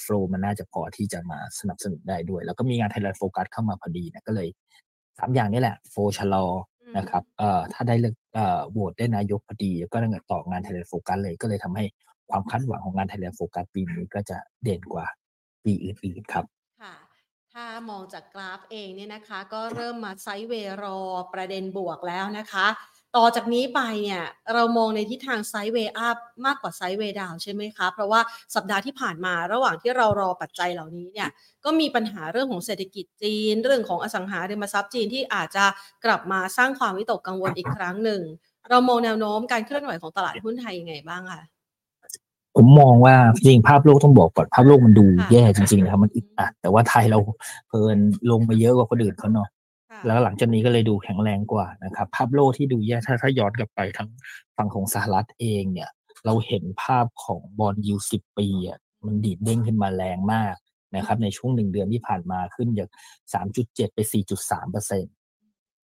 [0.00, 4.48] flow มันน่าจะพอที่จะมาสนับสนุนได้ด้วย แล้วก็มีงาน Thailand Focus เข้ามาพอดีนะก็เลย
[5.18, 6.46] สามอย่างนี้แหละ flow ชะลอ
[6.96, 9.98] นะครับเอ่อถ้าได้เลือกเอ่อโหวตได้นายกพอดีแล้วก็
[10.30, 11.84] ต่องาน Thailand Focus เลยก็เลยทำให้
[12.30, 15.06] ความคาดหวังของงาน Thailand Focus ปีนี้ก็จะเด่นกว่า
[15.64, 16.44] ปีอื่นๆครับ
[16.80, 16.94] ค่ะ
[17.52, 20.98] ถ้ามองจากกราฟเองเนี่ยนะคะ ก็เริ่มมา sideway รอ
[21.32, 22.66] ประเด็นบวกแล้วนะคะ
[23.16, 24.22] ต่อจากนี้ไปเนี่ย
[24.54, 28.20] เรามองในทิศทาง sideway up มากกว่า sideway down ใช่ไหมคะ เพราะว่า
[28.54, 31.28] สัปดาห์ที่ผ่านมาระหว่างที่เรารอปัจจัยเหล่านี้เนี่ย
[31.64, 35.64] ก็มีปัญหาเรื่องของเศรษฐกิจจีน เรื่องของอสังหาริมทรัพย์จีนที่อาจจะ
[36.04, 38.22] กลับมาสร้างความวิตกกังวลอีกครั้งหนึ่ง
[38.70, 41.42] เรามองแนวโน้มการเคลื่อนไหวของตลาดหุ้นไทยยังไงบ้างคะ
[42.56, 47.18] ผมมองว่าจริงภาพโลกต้องบอกก่อนภาพโลกมันดูแย่จริงๆนะครับมันอึดอัดแต่ว่าไทยเรา
[47.68, 47.98] เพลิน
[48.30, 49.48] ลงมาเยอะกว่าคนอื่นเขาเนาะ
[50.06, 54.08] แล้วหลังจากนี้ก็เลยดูแข็งแรงกว่านะครับ ภาพโลกที่ดูแย่ถ้าถ้าย้อนกลับไปทั้ง
[54.56, 55.90] ฝั่งของสหรัฐเองเนี่ย
[56.26, 60.54] เราเห็นภาพของบอลยูสิบปีอะมันดีดเด้งขึ้นมาแรงมาก
[60.96, 62.88] นะครับ ในช่วงหนึ่งเดือนที่ผ่านมาขึ้นจาก
[63.34, 65.04] สามจุดเจ็ดไปสี่จุดสามเปอร์เซ็น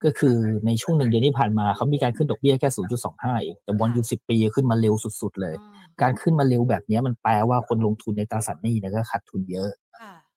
[0.05, 5.55] ก็คือในช่วงหนึ่งเดือนที่ผ่านมาเขามีการขึ้นดอกเบี้ยแค่ศูนย์จุดสองห้าเอง แต่บอลยูสิบปีขึ้นมาเร็วสุด ๆ เลย
[6.03, 9.71] การขึ้นมาเร็วแบบนี้มันแปลว่าคนลงทุนในตราสารหนี้เนี่ยก็ขาดทุนเยอะ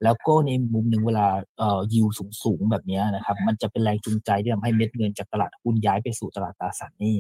[0.04, 7.18] แล้วก็ในมุมหนึ่งเวลาเอ่อยิวสูงสูงแบบนี้นะครับ มันจะเป็นแรงจูงใจที่ทำให้เม็ดเงินจากตลาดหุ้นย้ายไปสู่ตลาดตราสารหนี้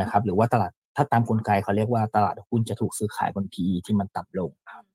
[0.00, 4.50] นะครับ หรือว่าตลาดถ้าตามกลไกเขาเรียกว่าตลาดหุ้นจะถูกซื้อขายบน PE ที่มันต่ำลง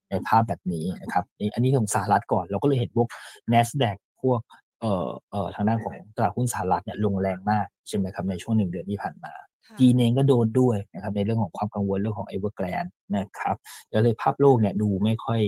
[0.10, 3.08] ในภาพแบบนี้นะครับอันนี้ของสหรัฐก่อนเราก็เลยเห็นพวก
[3.54, 4.40] NASDAQ พวก
[4.82, 9.34] เอ่อเอ่อทางด้านของตลาดหุ้นสหรัฐเนี่ยลงแรงมากใช่ไหมครับในช่วงหนึ่งเดือนที่ผ่านมา
[9.80, 13.56] จีนเองก็โดนด้วยนะครับในเรื่องของความกังวลเรื่องของ Evergrande นะครับ
[13.92, 15.42] แล้วเลยภาพโลกเนี่ยดูไม่ค่อย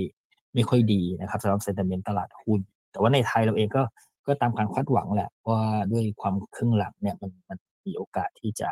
[0.55, 2.60] ไม่ค่อยดีนะครับสำหรับเซนติเมนต์ตลาดหุ้น
[2.91, 3.84] แต่ว่าในไทยเราเองก็
[4.27, 8.69] ก็ตามการคาดหวังแหละว่าด้วยความครึ่งหลังเนี่ยมันมันมีโอกาสที่จะ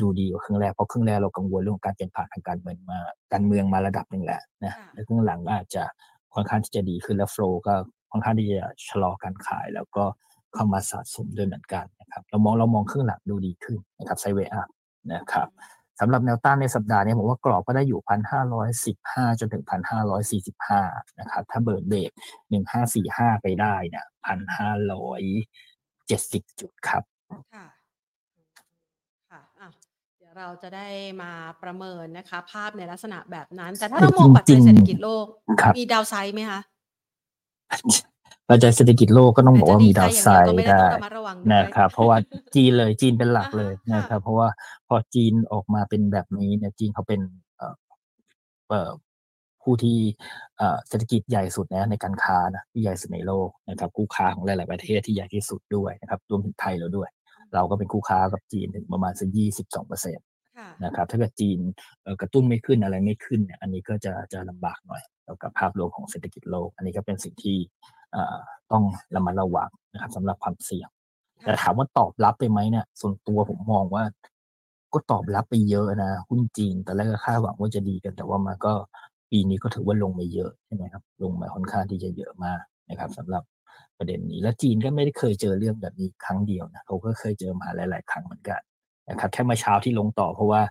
[0.00, 2.98] ดูดีกว่าครึ่งแรกเพราะครึ่งแรกเรากังวลเรื่องการเปลี่ยนผ่านทางการเมืองมา
[3.32, 5.84] การเมืองมาระดับหนึ่งแหละนะแล้วครึ่งหลังอาจจะ
[6.34, 7.74] ค่อนข้างที่จะดีขึ้นแล้วโฟล์ก็
[8.10, 10.04] ค่อนข้างที่จะชะลอการขาย แล้วก็
[10.54, 14.68] เข้ามาสะสมด้วยเหมือนกันนะครับเรามองเรามองครึ่งหลังดูดีขึ้นนะครับไซเวอัพ
[15.12, 15.48] นะครับ
[16.00, 20.80] สำหรับแนวต้านในสัปดาห์นี้ผมว่ากรอบก็ได้อยู่พันห้าร้อยสิบห้าจนถึงพันห้าร้อยสี่สิบห้า
[21.20, 22.10] นะครับ ถ้าเบิร์ดเบรก
[22.50, 25.22] หนึ่งห้าสี่ห้าไปได้เนี่ยพันห้าร้อย
[26.06, 27.02] เจ็ดสิบจุดครับ
[27.54, 27.66] ค่ะ
[29.30, 29.68] ค่ะอะ
[30.18, 30.88] เดี๋ยวเราจะได้
[31.22, 35.26] มาประเมินนะคะ ภาพในลักษณะแบบนั้น แต่ถ้าเรามองปัจจัยเศรษฐกิจโลก
[35.76, 36.60] มีดาวไซด์ไหมคะ
[38.48, 40.84] ปัจจัยเศรษฐกิจโลกก็ต้องบอกว่ามีดาวไซด์ได้
[41.54, 42.16] นะครับ เพราะว่า
[42.54, 44.48] จีนเลยจีนเป็นหลักเลยนะครับ เพราะว่า
[44.88, 47.20] พอจีนออกมาเป็นแบบนี้เนี่ยจีนเขาเป็น
[48.68, 48.90] เอ่อ
[49.62, 49.98] ผู้ที่
[50.88, 57.08] เศรษฐกิจใหญ่สุดนะในการค้านะที่ใหญ่สุดในโลกนะครับคู่ค้าของหลาย ๆ ประเทศที่ใหญ่ที่สุดด้วยนะครับรวมถึงไทยเราด้วย
[57.54, 60.26] เราก็เป็นคู่ค้ากับจีนถึงประมาณสักยี่สิบสองเปอร์เซ็นต์
[60.84, 61.58] นะครับถ้าเกิดจีน
[62.20, 67.56] กระตุ้นไม่ขึ้นอะไรไม่ขึ้นเนี่ยอันนี้ก็จะจะลำบากหน่อยแล้วกับภาพรวมของเศรษฐกิจโลก อันนี้ก็เป็นสิ่งที่
[68.72, 68.82] ต้อง
[69.14, 70.88] ระมัดระวังนะครับสำหรับความเสี่ยง
[71.44, 74.04] แต่ถามว่าตอบรับไปไหมเนี่ยส่วนตัวผมมองว่า
[74.92, 78.72] ก็ตอบรับไปเยอะนะหุ้นจีนแต่แรกก็คาดหวังว่าจะดีกัน แต่ว่ามันก็
[79.30, 83.42] ปีนี้ก็ถือว่าลงมาเยอะใช่ไหมครับ ลงมาค่อนข้างที่จะเยอะมากนะครับสำหรับ
[83.98, 88.60] ประเด็นนี้ และจีนก็ไม่ได้เคยเจอเรื่องแบบนี้ครั้งเดียวนะเขาก็เคยเจอมาหลาย ๆ ครั้งเหมือนกัน
[89.08, 90.62] นะครับ แค่เมื่อเช้าที่ลงต่อเพราะว่า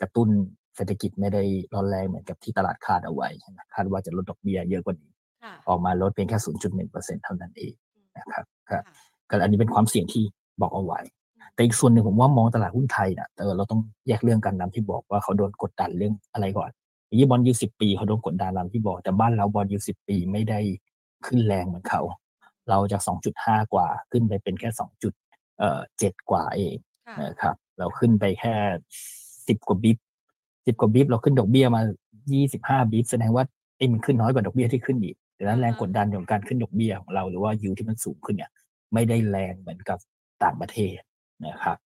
[0.00, 0.28] กระตุ้น
[0.76, 1.42] เศรษฐกิจไม่ได้
[1.74, 3.28] ร้อนแรงเหมือนกับที่ตลาดคาดเอาไว้
[3.74, 5.12] คาดว่าจะลดดอกเบี้ยเยอะกว่านี้
[5.68, 7.72] ออกมาลดเพียงแค่0.1%เท่านั้นเอง
[8.18, 8.44] นะครับ
[9.30, 10.24] ก็อันนี้เป็นความเสี่ยงที่
[10.60, 11.00] บอกเอาไว้
[11.54, 16.70] แต่อีกส่วนหนึ่งผมว่ามองตลาดหุ้นไทยนะเออเราต้องแยกเรื่องกันนำที่บอกว่าเขาโดนกดดันเรื่องอะไรก่อน
[17.18, 20.58] ยี่บอลยูสิบปีเขาโดนกดดันนำที่บอก แต่บ้านเราบอลยูสิบปีไม่ได้
[21.26, 22.02] ขึ้นแรงเหมือนเขา
[22.68, 23.02] เราจาก
[23.36, 24.68] 2.5 กว่าขึ้นไปเป็นแค่
[25.50, 26.76] 2.7 กว่าเอง
[27.22, 28.54] นะครับ เราขึ้นไปแค่
[29.16, 29.98] 10 กว่าบิบ
[30.38, 31.80] 10 กว่าบิบเราขึ้นดอกเบี้ยมา
[32.36, 33.44] 25 บิบแสดงว่า
[33.76, 38.50] ไอ้มันขึ้นน้อยกว่าดอกเบี้ยที่ขึ้นอีก ดังนั้นแรงกดดันของการขึ้นดอกเบี้ยของเราหรือว่ายูที่มันสูงขึ้นเนี่ย
[38.94, 39.98] ไม่ได้แรงเหมือนกับ
[40.44, 40.98] ต่างประเทศ
[41.46, 41.78] นะครับ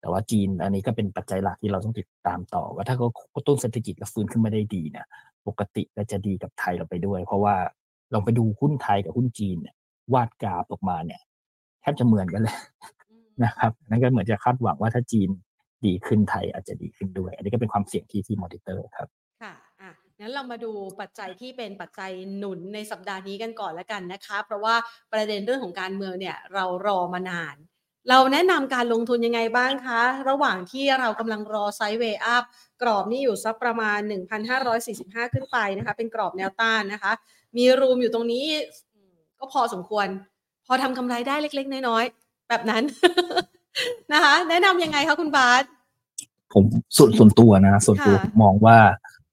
[0.00, 5.06] แต่ว่าจีนอันนี้ก็เป็นปัจจัยหลักที่เราต้องติดตามต่อ ว่าถ้าเขากระตุ้นเศรษฐกิจแล้วฟื้นขึ้นมาได้ดีเนี่ย
[5.48, 7.54] ปกติก็จะดีกับไทยเราไปด้วย เพราะว่า
[8.12, 9.74] ลองไปดูหุ้นไทยกับหุ้นจีนเนี่ย
[10.14, 11.20] วาดกราฟออกมาเนี่ย
[11.80, 12.56] แทบจะเหมือนกันเลย
[13.44, 15.28] นะครับนั่นก็เหมือนจะคาดหวังว่าถ้าจีน
[15.86, 19.25] ดีขึ้นไทยอาจจะดีขึ้นด้วย อันนี้ก็เป็นความเสี่ยงที่ที่มอนิเตอร์ครับค่ะอะ
[20.20, 24.74] งั้นเรามาดูปัจจัยที่เป็นปัจจัยหนุนในสัปดาห์นี้กันก่อนแล้วกันนะคะ เพราะว่า
[25.12, 27.56] ประเด็นเรื่องของการเมืองเนี่ยเรารอมานาน
[28.10, 32.44] เราแนะนำการลงทุนยังไงบ้างคะ ระหว่างที่เรากำลังรอไซด์เวย์อัพ
[32.82, 33.98] กรอบนี่อยู่สักประมาณ
[34.66, 37.12] 1,545 ขึ้นไปนะคะ เป็นกรอบแนวต้านนะคะ
[37.56, 38.44] มีรูมอยู่ตรงนี้
[39.38, 40.06] ก็พอสมควร
[40.66, 42.82] พอทำกำไรได้เล็ก ๆ น้อยๆ แบบนั้น
[44.12, 45.64] นะคะ แนะนำยังไงคะคุณบาส
[46.52, 46.64] ผม
[46.96, 48.78] ส่วนส่วนตัวนะ ส่วนตัวมองว่า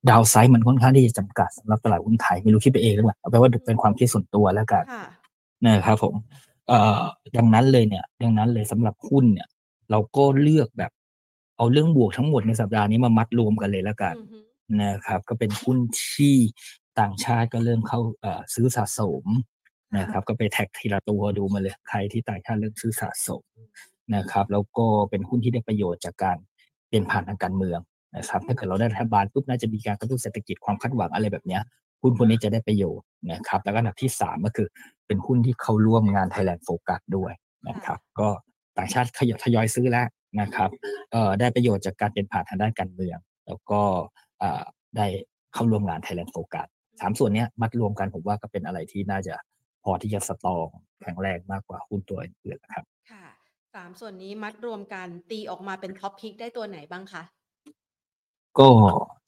[0.10, 4.84] ดาวไซด์มันค่อนข้างที่จะจำกัดสำหรับตลาดหุ้นไทยไม่รู้คิดไปเองหรือเปล่าเอาไปว่าเป็นความคิดส่วนตัวแล้วกัน
[5.66, 6.14] นะครับผม
[6.68, 7.02] เอ่อ
[7.38, 9.48] ดังนั้นเลยเนี่ยดังนั้นเลยสำหรับหุ้นเนี่ย
[9.92, 10.92] เราก็เลือกแบบ
[11.58, 14.16] เอาเรื่องบวกทั้งหมดในสัปดาห์นี้มามัดรวมกันเลยแล้วกัน
[14.84, 15.78] นะครับ ก็เป็นหุ้น
[16.12, 16.36] ที่
[17.00, 18.00] ต่างชาติก็เริ่มเข้า
[18.54, 19.26] ซื้อสะสม
[19.98, 23.44] นะครับ ก็ไปแท็กทีละตัวดูมาเลยใครที่ต่างชาติเริ่มซื้อสะสม
[24.16, 26.38] นะครับ แล้วก็เป็นหุ้นที่ได้ประโยชน์จากการ
[26.88, 27.80] เปลี่ยนผ่านทางการเมือง
[28.16, 31.60] นะครับถ้าเกิดเราได้รัฐบาลปุ๊บน่าจะมีการกระตุ้นเศรษฐกิจความคาดหวังอะไรแบบนี้
[32.02, 34.68] หุ้นพวกนี้จะได้ประโยชน์นะครับ แล้วก็อันดับที่สามก็คือ
[35.08, 37.34] เป็นหุ้นที่เข้าร่วมงาน Thailand Focus ด้วย
[37.70, 38.28] นะครับ ก็
[38.78, 40.08] ต่างชาติขยับทยอยซื้อแล้ว
[40.42, 40.70] นะครับ
[41.12, 43.82] เอ่อได้ประโยชน์จากการเป็นผ่านทางด้านการเมือง แล้วก็
[44.42, 44.64] อ่า
[44.98, 45.08] ได้
[45.54, 46.68] เข้าร่วมงาน Thailand Focus
[47.02, 49.36] สามส่วนนี้มัดรวมกันผมว่าก็เป็นอะไรที่น่าจะ
[49.84, 50.68] พอที่จะสตอง
[51.02, 53.26] แข็งแรงมากกว่าหุ้นตัวอื่นๆนะครับค่ะ
[53.76, 57.24] สามส่วนนี้มัดรวมกันตีออกมาเป็นท็อปพิกได้ตัวไหนบ้างคะ
[58.60, 58.70] ก็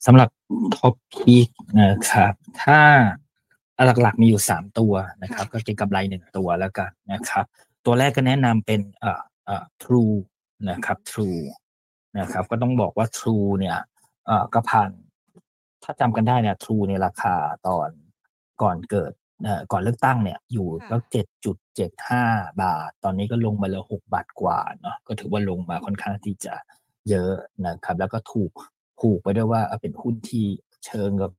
[0.06, 0.28] สำหรับ
[0.76, 1.48] ท็อปพีค
[1.80, 2.80] นะครับ ถ้า
[4.02, 7.44] หลักๆมีอยู่สามตัวนะครับ ก็เก็งกำไรหนึ่งตัวแล้วกันนะครับ
[7.84, 10.16] ตัวแรกก็แนะนำเป็นเอ่อเอ่อ True
[10.70, 11.42] นะครับ True
[12.18, 13.78] นะครับ ก็ต้องบอกว่า True เนี่ย
[14.26, 14.90] เอ่อก็ผ่าน
[15.82, 17.34] ถ้าจำกันได้เนี่ย True ในราคา
[17.66, 17.88] ตอน
[18.62, 19.12] ก่อนเกิด
[19.44, 22.24] เอ่อก่อนเลือกตั้งเนี่ยอยู่ก็เจ็ดจุดเจ็ดห้า
[22.62, 26.54] บาท ตอนนี้ก็ลงมาเหลือหกบาทกว่าเนาะก็ถือว่าลงมาค่อนข้างที่จะ
[27.08, 27.32] เยอะ
[27.66, 28.52] นะครับ แล้วก็ถูก
[29.00, 30.44] ผูกไปด้วยว่าเป็นหุ้นที่
[30.86, 31.30] เชิงกับ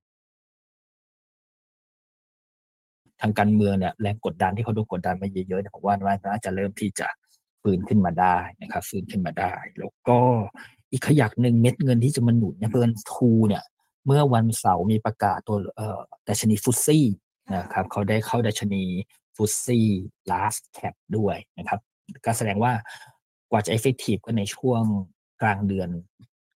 [3.22, 5.96] ทางการเมืองเนี่ยแรงกดดันที่เขาโดนกดดันมาเยอะๆเนี่ยผมว่า
[6.28, 7.08] น่าจะเริ่มที่จะ
[7.62, 10.17] ฟื้นขึ้นมาได้นะครับฟื้นขึ้นมาได้ แล้วก็
[10.91, 13.63] อีกขยักหนึ่งเม็ดเงินที่จะมาหนุนเนี่ยเพื่อนทูเนี่ย
[14.06, 17.06] เมื่อวันเสาร์มีประกาศตัวเอ่อดัชนีฟุตซี่
[17.56, 18.84] นะครับเขาได้เข้าดัชนี
[19.36, 19.88] ฟุตซี่
[20.32, 21.80] last cap ด้วยนะครับ
[22.26, 22.72] ก็แสดงว่า
[23.52, 24.84] กว่าจะ effective ก็ในช่วง
[25.41, 25.89] กลางเดือน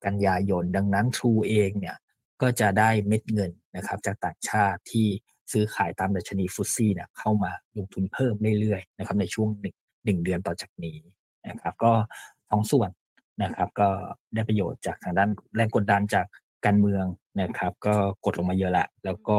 [0.05, 1.97] กันยายน ดังนั้น True เองเนี่ย
[2.43, 5.07] ก็จะได้เม็ดเงินนะครับจากต่างชาติที่
[5.53, 10.97] ซื้อขายตามดัชนีฟุตซี่เนี่ยเข้ามาลงทุนเพิ่มเรื่อยๆนะครับในช่วงหนึ่งหนึ่งเดือนต่อจากนี้
[11.49, 11.93] นะครับก็
[12.51, 12.91] สองส่วน
[13.43, 13.89] นะครับก็
[14.35, 16.27] ได้ประโยชน์จากทางด้านแรงกดดันจาก
[16.67, 17.05] การเมือง
[17.43, 19.39] นะครับ ก็กดลงมาเยอะละ แล้วก็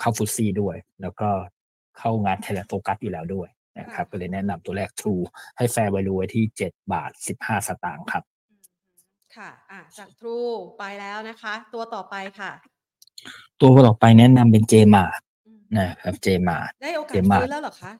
[0.00, 1.28] เข้าฟุตซี่ด้วย แล้วก็
[1.98, 5.22] เข้างาน Thailand Focus อยู่แล้วด้วยนะครับ ก็เลยแนะนำตัวแรก True
[5.56, 8.24] ให้ fair value ไว้ที่ 7 บาท 15 สตางค์ครับ
[9.38, 10.38] ค่ะอะจาก True
[10.78, 12.50] ไปแล้วนะคะ ตัวต่อไปค่ะ
[13.60, 15.16] ตัวต่อไปแนะนำเป็น JMART
[15.76, 17.92] นะครับ JMARTได้โอกาสซื้อแล้วหรอคะ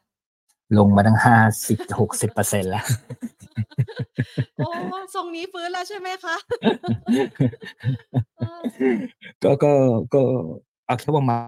[0.79, 1.37] ลงมาตั้งห้า
[1.68, 2.87] สิบหกสิบเปอร์เซ็นแล้ว
[4.57, 4.70] โอ้
[5.14, 6.37] ทรงนี้ฟื้นแล้วใช่ไหมคะ
[9.42, 9.72] ก็ก็
[10.14, 10.22] ก็
[10.87, 11.38] เอาแค่ว่ามา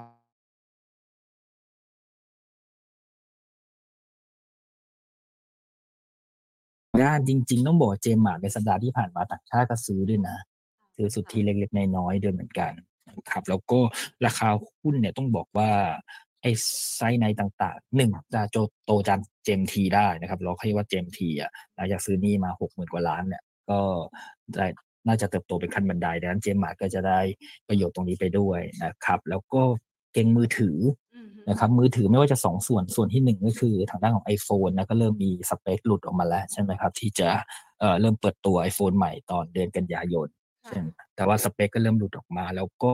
[7.02, 10.36] ด้านจริง ๆ ต้องบอกเจมส์ในสัปดาห์ที่ผ่านมาต่างชาติก็ซื้อด้วยนะ
[10.96, 12.72] ซื้อสุทธิเล็กๆน้อยๆด้วยเหมือนกัน
[13.30, 13.78] ครับแล้วก็
[14.26, 14.48] ราคา
[14.80, 15.70] หุ้นเนี่ยต้องบอกว่า
[16.42, 16.50] ไอ้
[16.96, 18.56] ไซในต่างๆหนึ่งจะโจ
[18.86, 23.80] โตจานเจมทีได้นะครับเราเรียกว่าเจมทีอะหลังจากซื้อนี่มาหกหมื่นกว่าล้านเนี่ยก็
[24.54, 24.66] ได้
[25.06, 27.20] น่าจะเติบโตเป็นขั้นบันไดดังนั้นเจมมาก็จะได้
[27.68, 29.62] ประโยชน์ตรงนี้ไปด้วยนะครับ แล้วก็
[30.12, 30.76] เก่งมือถือ
[31.48, 37.28] นะครับมือถือไม่ว่าจะสองส่วนส่วนที่หนึ่งก็คือทางด้านของ iPhone นะก็เริ่มมีสเปคหลุดออกมาแล้วใช่ไหมครับที่จะ
[37.80, 40.28] เอ่อเริ่มเปิดตัว iPhone ใหม่ตอนเดือนกันยายน
[41.16, 42.92] แต่ว่าสเปคก็เริ่มหลุดออกมา แล้วก็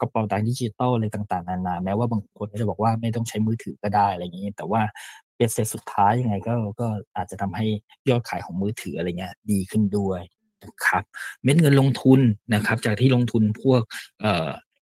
[0.00, 4.82] กระเป๋าตังค์ดิจิตอลอะไรต่างๆนานาแม้ว่าบางคนก็จะบอกว่าไม่ต้องใช้มือถือก็ได้อะไรอย่างนี้ แต่ว่า
[5.36, 7.66] เป็นเสร็จสุดท้ายยังไงก็ก็อาจจะทำให้
[8.08, 10.20] ยอดขายของมือถืออะไรเงี้ยดีขึ้นด้วย
[10.64, 11.04] นะครับ
[11.42, 12.20] เม็ดเงินลงทุน
[12.54, 13.82] นะครับ จากที่ลงทุนพวก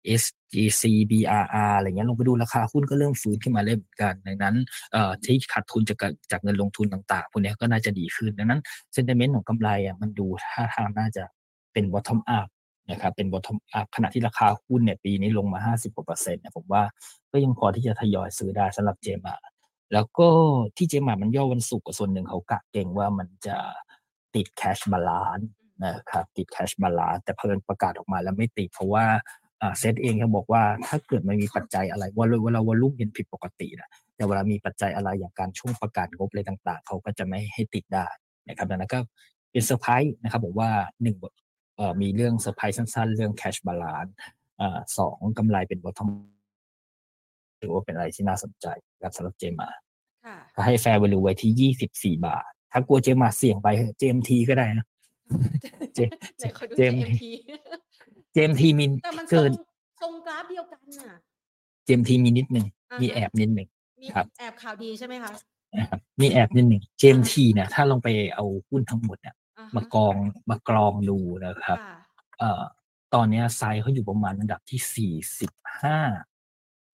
[0.08, 4.56] เอ่อ SGC BRR อะไรเงี้ยลงไปดูราคาหุ้นก็เริ่มฟื้นขึ้นมาเรื่อยเหมือนกันดังนั้น
[4.93, 5.98] เอ่อที่ขาดทุนจาก
[6.32, 8.62] จากเงินลงทุนต่างๆพวกนี้ก็น่าจะดีขึ้น ดังนั้น
[8.94, 11.24] sentiment ของกำไรอะมันดูท่าทางน่าจะ
[11.74, 12.48] เป็น bottom up
[12.91, 16.84] นะครับเป็น bottom up ขณะที่ราคาหุ้นเนี่ยปีนี้ลงมา 50กว่าเปอร์เซ็นต์นี่ยผมว่า
[17.32, 19.36] ก็ยังพอที่จะทยอยซื้อได้สำหรับ JMART
[19.93, 20.28] แล้วก็
[20.78, 23.58] ที่ JMART มันย่อวันศุกร์ส่วนหนึ่งเขาก็เก็งว่ามันจะ
[24.36, 25.40] ติด cash balance
[25.86, 29.06] นะครับติด cash balance แต่เพิ่งประกาศออกมาแล้วไม่ติดเพราะว่า
[29.80, 38.08] เซตเองเขาบอกว่าถ้าเกิดมันมีปัจจัยอะไรว่าเวลา volume เห็นผิดปกตินะแต่เวลามีปัจจัยอะไรอย่างการช่วงประกาศงบอะไรต่างๆ เขาก็จะไม่ให้ติดได้
[38.48, 39.00] นะครับดังนั้นก็
[39.52, 40.70] เป็นเซอร์ไพรส์นะครับบอกว่า
[41.04, 41.15] หนึ่ง
[42.02, 44.06] มีเรื่องเซอร์ไพรส์สั้นๆ เรื่อง cash balance
[44.98, 46.10] สองกำไรเป็น bottom
[47.62, 48.67] ถือว่าเป็นอะไรที่น่าสนใจ
[49.04, 49.70] ครับสำหรับ JMART
[50.65, 53.67] ให้ fair value ไว้ที่ยี่สิบสี่บาท ถ้ากลัว JMART เสี่ยงไป
[54.00, 54.86] JMT ก็ได้นะ
[55.96, 56.00] J
[56.76, 58.86] JMT JMT มี
[59.32, 59.52] เกิน
[60.02, 61.17] ทรงกราฟเดียวกันน่ะ
[61.86, 62.65] JMT มีนิดหนึ่ง
[63.02, 63.67] มีแอบนิดหนึ่ง
[64.15, 65.32] ครับแอบข่าวดีใช่ไหมคะ
[66.21, 69.36] มีแอบนิดหนึ่ง JMT เนี่ยถ้าลงไปเอาหุ้นทั้งหมดเนี่ย
[69.76, 70.15] มากอง
[70.50, 71.78] มากองดูนะครับ
[72.39, 72.63] เอ่อ
[73.13, 76.00] ตอนนี้ไซส์เขาอยู่ประมาณอันดับที่สี่สิบห้า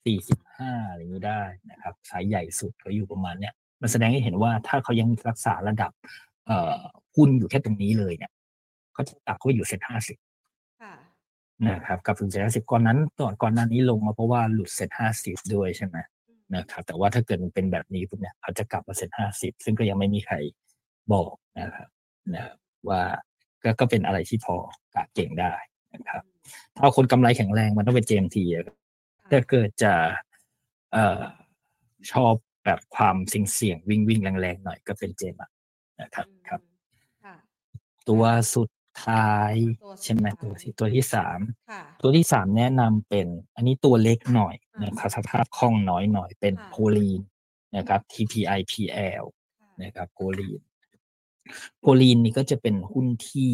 [0.05, 5.91] สี่สิบห้าอะไรอย่างนี้ได้นะครับไซส์ใหญ่สุดเขาอยู่ประมาณเนี้ยมันแสดงให้เห็นว่าถ้าเขายังรักษาระดับ
[6.47, 6.75] เอ่อ
[7.15, 8.31] หุ้นอยู่แค่ตรงนี้เลยเนี่ย
[8.93, 10.17] เขาจะกลับเข้าอยู่เซ็ตห้าสิบ
[11.67, 15.97] นะครับกลับถึงเซ็ตห้าสิบก่อนนั้นก่อนก่อนหน้านี้ลงมาเพราะว่าหลุดเซ็ตห้าสิบด้วยใช่ไหม
[16.55, 20.35] นะครับแต่ว่าถ้าเกิดมันเป็นแบบนี้ปุ๊บเนี่ยเขาจะกลับมาเซ็ตห้าสิบซึ่งก็ยังไม่มีใคร
[21.13, 21.89] บอกนะครับ
[22.33, 22.53] นะ
[22.89, 23.01] ว่า
[23.63, 24.55] ก็ก็เป็นอะไรที่พอ
[24.95, 25.53] กะเก่งได้
[25.93, 26.23] นะครับ
[26.77, 28.43] ถ้าคนกำไรแข็งแรงมันต้องเป็นเจมที
[29.31, 29.93] ถ้าเกิดจะ
[30.93, 31.21] เอ่อ
[32.11, 32.33] ชอบ
[32.65, 35.35] แบบความเสี่ยงเสี่ยงวิ่งวิ่งแรงๆหน่อยก็เป็นเจม
[36.01, 36.61] นะครับครับ
[38.09, 38.69] ตัวสุด
[39.03, 39.53] ท้าย
[40.03, 41.39] ใช่ไหมตัวที่ตัวที่สาม
[42.01, 47.21] ตัวที่สามแนะนำเป็น อันนี้ตัวเล็กหน่อยนะครับสภาพคล่องน้อยหน่อยเป็นโพลีน
[47.77, 49.23] นะครับ TPIPL
[49.83, 50.61] นะครับ Polene
[51.79, 53.53] Polene นี่ก็จะเป็นหุ้นที่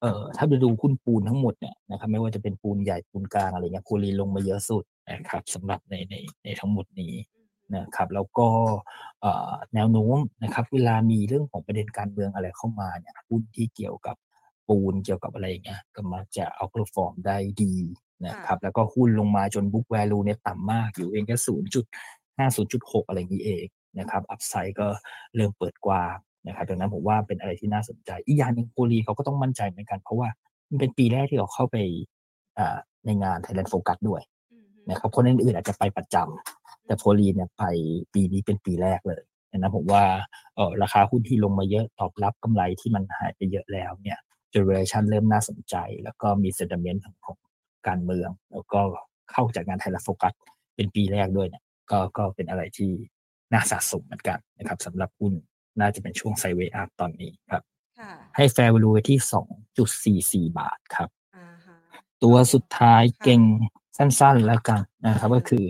[0.00, 7.14] เอ่อถ้าไปดูหุ้นปูนทั้งหมดเนี่ยนะครับไม่ว่าจะเป็นปูนใหญ่ปูนกลางอะไรเงี้ย Polene ลงมาเยอะสุดนะครับสำหรับในในในทั้งหมดนี้
[7.76, 8.48] นะครับแล้วก็
[9.74, 14.16] แนวโน้มนะครับ เวลามีเรื่องของประเด็นการเมืองอะไรเข้ามาเนี่ยหุ้นที่เกี่ยวกับ
[14.68, 17.74] ปูนเกี่ยวกับอะไรอย่างเงี้ยก็มักจะ outperform ได้ดี
[18.26, 21.84] นะครับแล้วก็หุ้นลงมาจน book value เนี่ยต่ำมากอยู่เองแค่ศูนย์จุด
[22.38, 23.66] ห้าศูนย์จุดหกอะไรอย่างนี้เอง
[23.98, 24.86] นะครับ upside ก็
[25.34, 30.28] เริ่มเปิดกว้างนะครับดังนั้นผมว่าเป็นอะไรที่น่าสนใจ อีกอย่างหนึ่ง Polene เขาก็ต้องมั่นใจเหมือนกัน เพราะว่า
[30.70, 31.76] มันเป็นปีแรกที่เขาเข้าไป
[33.06, 34.22] ในงาน Thailand Focus ด้วย
[34.90, 37.64] นะครับคนอื่นๆอาจจะไปประจำแต่ Polene เนี่ยไป
[38.14, 39.22] ปีนี้เป็นปีแรกเลย
[39.58, 40.04] นะผมว่า
[40.56, 44.18] เออราคาหุ้นที่ลงมาเยอะตอบรับกำไรที่มันหายไปเยอะแล้วเนี่ย
[44.56, 47.38] เจเนอเรชันเริ่มน่าสนใจ แล้วก็มี sentiment ของ
[47.88, 48.80] การเมือง แล้วก็
[49.30, 50.32] เข้าจากงานไทยละโฟกัส
[50.76, 52.90] เป็นปีแรกด้วยเนี่ยก็ก็เป็นอะไรที่
[53.52, 55.32] น่าสะสมเหมือนกันนะครับสำหรับหุ้น
[55.80, 57.62] น่าจะเป็นช่วง sideway up ตอนนี้ครับ
[58.36, 61.08] ให้ fair value ไว้ที่สองจุดสี่สี่บาทครับ
[62.22, 63.42] ตัวสุดท้ายเก็ง
[63.96, 65.64] สั้นๆแล้วกันนะครับ ก็คือ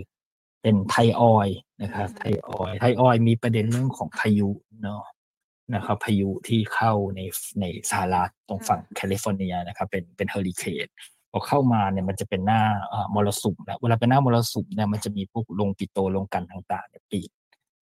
[0.61, 1.49] เป็นไทยออยล์
[1.81, 4.49] นะครับไทยออยล์ไทยออยล์มีประเด็นเรื่องของพายุ
[4.81, 5.03] เนาะ
[5.75, 7.21] นะครับพายุที่เข้าใน
[7.61, 10.87] ในสหรัฐตรงฝั่งแคลิฟอร์เนียนะครับเป็นเป็นเฮอริเคน
[11.31, 12.61] พอเข้ามาเนี่ยมันจะเป็นหน้า
[13.15, 17.29] มรสุมนะเวลาเป็นหน้ามรสุมเนี่ยมันจะมีพวกโรงปิโตรโรงกลั่นต่างๆเนี่ยปิด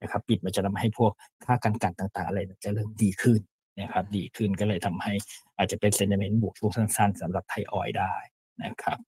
[0.03, 1.13] นะครับปิดมันจะทำให้พวก
[1.45, 3.41] ค่าการกลั่นต่างๆ อะไรจะเริ่มดีขึ้น
[3.81, 5.13] นะครับดีขึ้นก็เลยทำให้
[5.57, 8.15] อาจจะเป็น sentiment บวกช่วงสั้นๆสำหรับไทยออยล์ได้
[8.65, 8.99] นะครับ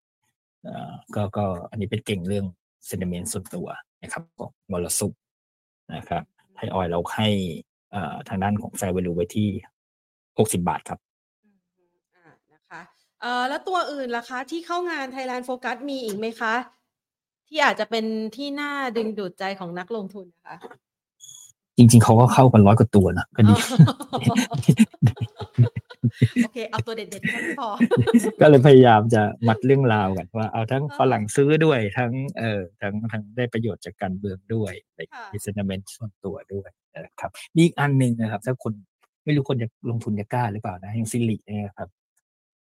[1.15, 2.47] ก็ก็อันนี้เป็นเก็งเรื่อง
[2.87, 3.67] sentiment ส่วนตัว
[4.03, 5.15] นะครับของมรสุม
[5.95, 6.23] นะครับ
[6.55, 7.29] ไทยออยเราให้
[8.29, 9.49] ทางด้านของแฟร์เวลูไว้ที่
[10.39, 10.99] หกสิบาทครับ
[12.55, 12.81] นะคะ
[13.21, 16.55] เอ่อแล้วตัวอื่นล่ะคะ ที่เข้างาน Thailand Focus มีอีกไหมคะ
[17.49, 18.05] ที่อาจจะเป็น
[18.37, 20.57] ที่น่าดึงดูดใจของนักลงทุนนะคะ
[21.79, 23.55] จริง ๆ เขาก็เข้ากันร้อยกว่าตัวนะก็ดี
[26.45, 27.69] โอเค เอาตัวเด็ดๆแค่พอ
[28.41, 35.01] ก็เลยพยายามจะมัดเรื่องราวกันว่าเอาทั้งฝรั่งซื้อด้วยทั้งเอ่อทั้งทั้งได้ประโยชน์จากการเบืองด้วยใน
[35.33, 36.71] ดิสเนเมนต์ส่วนตัวด้วย
[37.05, 38.73] นะครับมีอีกอันหนึ่งนะครับ ถ้าคน
[39.25, 41.89] ไม่รู้คนจะลงทุนจะกล้าหรือเปล่านะอย่างซิลิเนี่ยครับ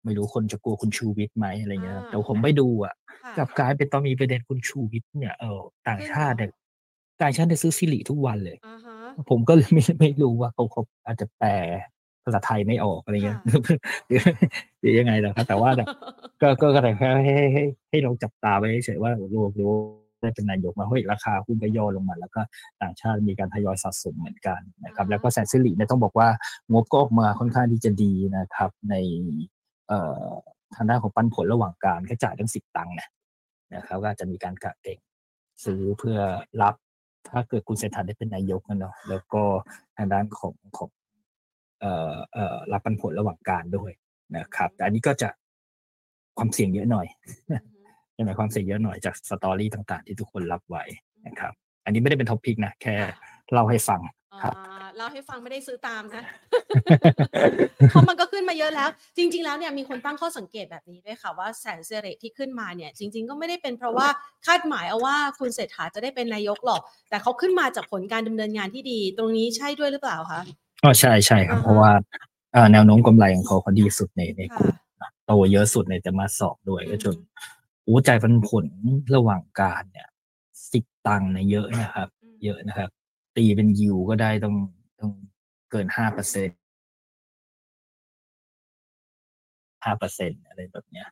[0.04, 6.50] ไม่รู้คนจะกลัวคุณชูวิทย์ไหมอะไรเงี้ยอ่าแต่ผมไปดูอะค่ะกลับกลายเป็นตอนมีประเด็นคุณชูวิทย์เนี่ยเออต่างชาติเนี่ย
[7.22, 8.96] ต่างชาติได้ซื้อซิริทุกวันเลยอ่าฮะ
[9.30, 11.50] ผมก็เลยไม่ไม่รู้ว่าเขาเขาอาจจะแปล
[12.24, 13.44] ภาษาไทยไม่ออกอะไรเงี้ยค่ะ
[14.06, 14.20] หรือ
[14.80, 15.88] หรือยังไงนะครับแต่ว่าแบบ
[16.42, 19.72] ก็ก็ก็แต่แค่ให้ให้ให้ให้เราจับตาไว้เฉยๆว่าโลกรู้
[20.24, 22.40] ได้เป็นนายกมาเฮ้ยราคาหุ้นก็ย่อลงมา แล้วก็
[22.82, 26.28] ต่างชาติมีการทยอยสะสมเหมือนกันนะครับอ่าแล้วก็แสนสิริเนี่ยต้องบอกว่า
[26.72, 28.94] งบก็ออกมาค่อนข้างที่จะดีนะครับ ใน
[29.88, 30.28] เอ่อ
[30.74, 33.08] ทางด้านของปันผลระหว่างการก็จ่ายทั้งสิบตังค์นะ
[33.74, 34.98] นะครับก็อาจจะมีการกะเก่ง
[35.64, 36.18] ซื้อเพื่อ
[36.62, 36.74] รับ
[37.30, 39.42] ถ้าเกิดคุณเศรษฐาได้เป็นนายกนะเนาะแล้วก็
[39.96, 40.90] ทางด้านของของ
[41.80, 43.90] เอ่อเอ่อรับปันผลระหว่างกาลด้วย
[44.36, 45.28] นะครับ แต่อันนี้ก็จะ
[46.38, 47.06] ความเสี่ยงเยอะหน่อย
[48.14, 50.84] ใช่ไหมความเสี่ยงเยอะหน่อยจาก story ต่างๆ ที่ทุกคนรับไว้
[51.26, 51.52] นะครับ
[51.84, 52.96] อันนี้ไม่ได้เป็น top pick นะ แค่
[53.52, 54.00] เล่าให้ฟัง
[54.42, 56.24] ครับอ่าเล่าให้ฟังไม่ได้ซื้อตามนะ
[57.90, 64.08] เพราะมันก็ขึ้นมาเยอะแล้ว จริง ๆ แล้วเนี่ยมีคนตั้งข้อสังเกตแบบนี้ด้วยค่ะว่าแสนสิริที่ขึ้นมาเนี่ย จริง ๆ ก็ไม่ได้เป็นเพราะว่า
[64.46, 70.40] คาดหมายเอาว่าคุณเศรษฐาจะได้เป็นนายกหรอก แต่เขาขึ้นมาจากผลการดำเนินงานที่ดี ตรงนี้ใช่ด้วยหรือเปล่าคะ
[70.84, 71.90] อ๋อใช่ใช่ครับอ่าฮะเพราะว่า
[72.52, 77.16] เอ่อแนวโน้มกำไรของเขาเขาดีสุดในในกค่ะลุ่มนะโตเยอะสุดในแต่มาสอบด้วยอืมก็จน
[77.86, 78.66] อู้ใจายปันผล
[79.14, 80.08] ระหว่างการเนี่ย
[80.72, 82.08] สิบตังค์เนี่ยเยอะนะครับ
[82.44, 82.90] เยอะนะครับ
[83.36, 84.54] ตีเป็นยิวก็ได้ต้อง
[85.00, 85.12] ต้อง
[85.70, 86.48] เกินห้าเปอร์เซ็น
[89.84, 91.08] ห้าเปอร์เซ็นอะไรแบบเนี้ย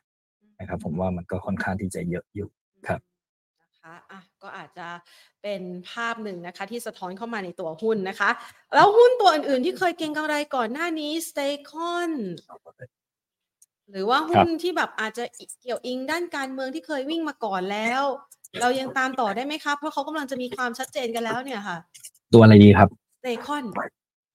[0.59, 2.49] นะครับ ผมว่ามันก็ค่อนข้างที่จะเยอะอยู่
[2.87, 3.01] ครับ
[3.61, 4.87] นะคะอะก็อาจจะ
[5.43, 8.29] เป็นภาพหนึ่งนะคะ ที่สะท้อนเข้ามาในตัวหุ้นนะคะ
[8.73, 12.11] แล้วหุ้นตัวอื่นๆที่เคยเก็งกำไรก่อนหน้านี้ s t a c o n
[13.91, 15.23] หรือว่าหุ้นที่แบบอาจจะ
[15.61, 18.01] เกี่ยวอิงด้านการเมืองที่เคยวิ่งมาก่อนแล้ว
[18.61, 21.77] เรายังตามต่อได้ไหมคะเพราะเขากำลังจะมีความชัดเจนกันแล้วเนี่ยค่ะ
[22.33, 22.89] ตัวอะไรดีครับ
[23.21, 23.63] s t a c o n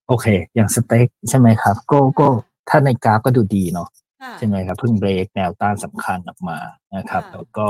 [0.07, 2.27] โอเค อย่างสเต็กใช่ไหมครับ ก็ก็
[2.69, 3.89] ถ้าในกราฟก็ดูดีเนาะ
[4.21, 6.57] ค่ะใช่ไหมครับเพิ่งเบรกแนวต้านสำคัญออกมา
[6.95, 7.67] นะครับค่ะแล้วก็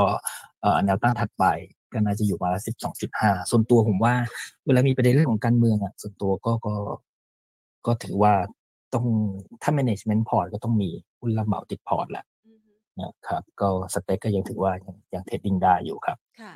[0.60, 1.44] เอ่อแนวต้านถัดไป
[1.92, 4.14] ก็น่าจะอยู่มาสิบสองจุดห้าส่วนตัวผมว่า
[4.66, 6.74] เวลามีประเด็นเรื่องของการเมืองอะส่วนตัวก็ก็
[7.86, 8.34] ก็ถือว่า
[8.94, 9.06] ต้อง
[9.62, 16.52] ถ้า management port ก็ต้องมีหุ้นรับเหมาติดพอร์ตแหละอือฮึนะครับก็ STEC ก็ยังถือว่ายังยัง trading ได้อยู่ครับ ค่ะ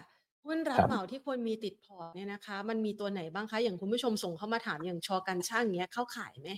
[0.47, 6.51] หุ้นรัครับบเหมาที่ควรมีติดพอร์ตเนี่ยนะคะ มันมีตัวไหนบ้างคะ อย่างคุณผู้ชมส่งเข้ามาถามอย่างช.การช่างเนี้ยเข้าข่ายไหม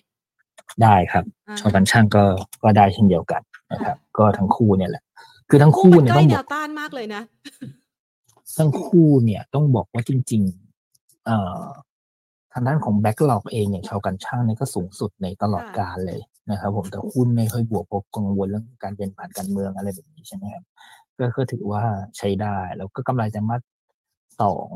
[0.83, 2.25] ได้ครับาชอกันช่างก็
[2.63, 5.03] ก็ได้เช่นเดียวกันนะครับ ก็ทั้งคู่เนี่ยแหละ
[5.49, 7.23] คือทั้งคู่คู่มันเนี่ยใกล้ต้องแนบอกวต้านมากเลยนะ
[8.59, 10.43] ทั้งคู่เนี่ยต้องบอกว่าจริง
[10.85, 20.65] ๆ เอ่อทางด้านของแบ็กหลอกเองอย่างชาวกันช่างเนี่ยก็สูงสุดในตลอดค่ะกาลเลยนะครับ ผมแต่หุ้นไม่ค่อยบวกเพราะกังวลเรื่องการเปลี่ยนผ่านการเมืองอะไรแบบนี้ใช่ไหมครับ
[21.19, 21.83] ก็ก็ถือว่า
[22.17, 23.63] ใช้ได้ แล้วก็กำไรจากมาส
[24.43, 24.71] สอง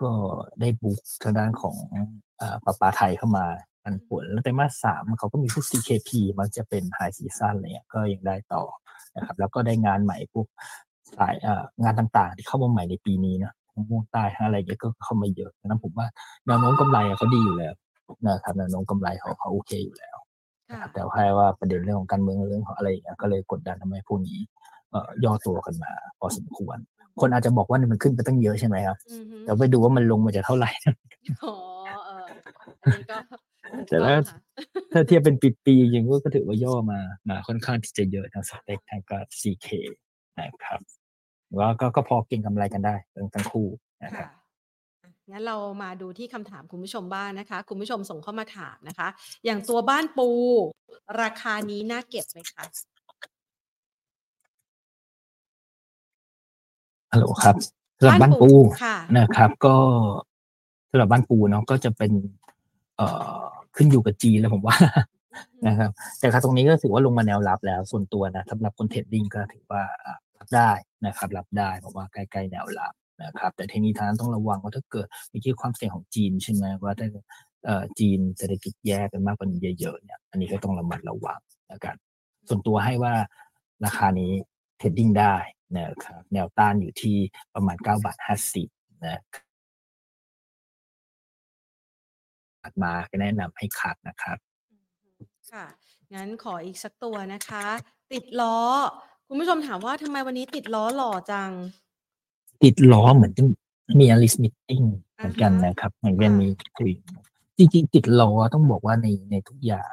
[0.00, 0.10] ก็
[0.60, 1.76] ได้บุกทางด้านของ
[2.38, 3.46] เอ่อปลาปลาไทยเข้ามา
[3.82, 8.62] ปันผลแล้วแต่มาสสามเขาก็มีพวก CKP มันจะเป็นไฮซีซั o นอะไรเงี้ยก็ยังได้ต่อ
[9.16, 10.46] นะครับ แล้วก็ได้งานใหม่พวก
[11.16, 16.06] สายเอ่องานต่างๆ ที่เข้ามาใหม่ในปีนี้นะ ทั้งม่วงใต้ทั้งอะไรเงี้ยก็เข้ามาเยอะดังนั้นผมว่า
[16.46, 17.74] แนวโน้มกำไรอะเขาดีอยู่แล้ว
[18.26, 20.16] นะครับแนวโน้มกำไรเขาเขาโอเคอยู่แล้ว
[20.70, 24.38] นะค่ะครับแต่แค่ว่าประเด็นเรื่องของการเมืองเรื่องของอะไรอย่างเงี้ยก็เลยกดดันทำให้พวกนี้
[24.90, 26.78] เอ่อย่อตัวกันมาพอสมควร
[27.20, 30.70] คนอาจจะบอกว่ามันขึ้นไปตั้งเยอะใช่ไหมครับอือฮึแต่ไปดูว่ามันลงมาจะเท่าไหร่
[31.44, 31.54] อ๋อ
[32.06, 32.28] เออ
[32.82, 33.16] อันนี้ก็
[33.70, 34.38] ถูกแต่ต้องถ้าค่ะ
[34.92, 39.68] ถ้าเทียบเป็นปีๆอย่างก็ถือว่าย่อมามาค่อนข้างที่จะเยอะทั้งสเต็กทั้งก็ CK
[40.38, 40.80] นะครับ
[41.58, 43.66] ว่าก็ก็พอเก่งกำไรกันได้ทั้งทั้งคู่
[44.04, 44.28] นะครับค่ะ
[45.02, 49.08] อะงั้นเรามาดูที่คำถามคุณผู้ชมบ้างนะคะ คุณผู้ชมส่งเข้ามาถามนะคะ
[49.44, 50.28] อย่างตัวบ้านปู
[51.22, 52.64] ราคานี้น่าเก็บไหมคะ
[57.12, 57.56] ฮัลโหลครับ
[57.98, 58.50] สำหรับบ้านปู
[58.84, 59.76] ค่ะนะครับ ก็
[60.90, 62.12] สำหรับบ้านปูเนาะก็จะเป็น
[62.96, 63.40] เอ่อ
[63.76, 64.76] ขึ้นอยู่กับจีนแล้วผมว่า
[65.66, 70.70] นะครับ แต่ครับตรงนี้ก็ถือว่าลงมาแนวรับแล้ว ส่วนตัวนะสำหรับคนเทรดดิ้งก็ถือว่าอะรับได้
[71.06, 77.08] นะครับรับได้เพราะว่าใกล้ๆแนวรับนะครับแต่ทีนี้ทางนั้นต้องระวังว่าถ้าเกิดมีที่ความเสี่ยงของจีนใช่ไหมว่าถ้า
[77.98, 81.40] จีนเศรษฐกิจแย่กันมากกว่านี้เยอะๆเนี่ยอันนี้ก็ต้องระมัดระวัง
[81.72, 81.96] นะครับ
[82.48, 83.14] ส่วนตัวให้ว่า
[83.84, 84.32] ราคานี้
[84.78, 85.36] เทรดดิ้งได้
[85.76, 87.16] นะครับแนวต้านอยู่ที่
[87.54, 88.16] ประมาณ9บาท
[88.60, 94.38] 50นะครับมาก็แนะนำให้คัดนะครับ
[95.52, 95.66] ค่ะ
[96.14, 97.66] งั้นขออีกสักตัวนะคะ
[98.12, 98.58] ติดล้อ
[99.28, 101.50] คุณผู้ชมถามว่าทำไมวันนี้ติดล้อหล่อจัง
[102.62, 103.32] ติดล้อเหมือน
[104.00, 104.82] มี analyst meeting
[105.16, 106.48] เหมือนกันอ่าฮะนะครับเหมือนกันค่ะมี
[106.78, 106.92] คุย
[107.58, 109.92] จริงๆติดล้อต้องบอกว่าในในทุกอย่าง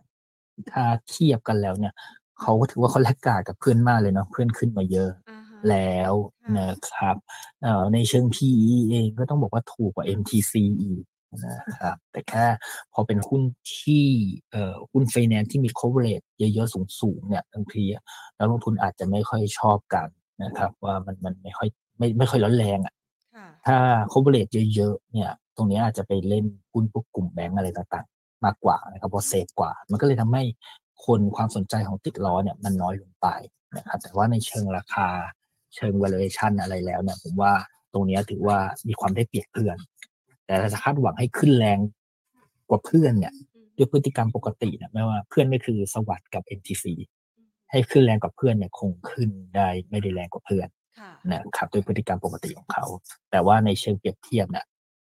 [0.71, 1.93] ถ้าเทียบกันแล้วเนี่ย
[2.41, 7.15] เขาก็ถือว่าเขา laggard กับเพื่อนมากเลยเนาะเพื่อนขึ้นมาเยอะอ่าฮะแล้วค่ะนะครับ
[7.61, 11.03] เอ่อในเชิง PE เองก็ต้องบอกว่าถูกกว่า MTC อีก
[11.45, 12.45] นะครับแต่แค่
[12.93, 13.41] พอเป็นหุ้น
[13.79, 14.05] ที่
[14.51, 17.83] เอ่อหุ้นไฟแนนซ์ที่มี coverage เยอะๆสูงๆเนี่ยบางที
[18.37, 20.07] นักลงทุนอาจจะไม่ค่อยชอบกัน
[20.43, 22.93] นะครับ ว่ามันมันไม่ค่อยไม่ไม่ค่อยร้อนแรงอะ
[23.35, 23.77] ค่ะถ้า
[24.13, 30.43] coverage เยอะๆเนี่ย ตรงนี้อาจจะไปเล่นหุ้นพวกกลุ่มแบงก์อะไรต่างๆ มากกว่านะครับเพราะเซฟกว่า มันก็เลยทำให้
[31.05, 33.27] คนความสนใจของติดล้อเนี่ยมันน้อยลงไป
[33.77, 35.07] นะครับแต่ว่าในเชิงราคา
[35.75, 37.53] เชิง valuation อะไรแล้วเนี่ยผมว่า
[37.93, 38.57] ตรงนี้ถือว่า
[38.87, 39.77] มีความได้เปรียบเพื่อน
[40.45, 41.79] แต่ถ้าจะคาดหวังให้ขึ้นแรง
[42.69, 43.33] กว่าเพื่อนเนี่ย
[43.77, 46.85] ด้วยพฤติกรรมปกติเนี่ยไม่ว่าเพื่อนไม่คือสวัสด์กับ NTC
[47.71, 50.67] ให้ขึ้นแรงกว่าเพื่อนเนี่ยคงขึ้นได้ไม่ได้แรงกว่าเพื่อน
[50.99, 52.85] ค่ะนะครับด้วยพฤติกรรมปกติของเขา
[53.31, 54.65] แต่ว่าในเชิงเปรียบเทียบเนี่ย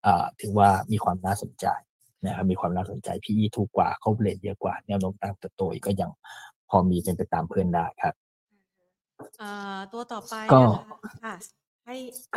[0.04, 1.66] เอ่อถือว่ามีความน่าสนใจ
[2.26, 6.12] นะครับมีความน่าสนใจ PE ถูกกว่าเขาเลทเยอะกว่า แนวโน้มการเติบโตอีกก็ยัง
[6.70, 8.16] พอมีเป็นไปตามเพื่อนได้ครับ
[9.38, 10.84] เอ่อตัวต่อไปก็นะคะ
[11.24, 11.36] ค่ะ
[11.86, 11.96] ให้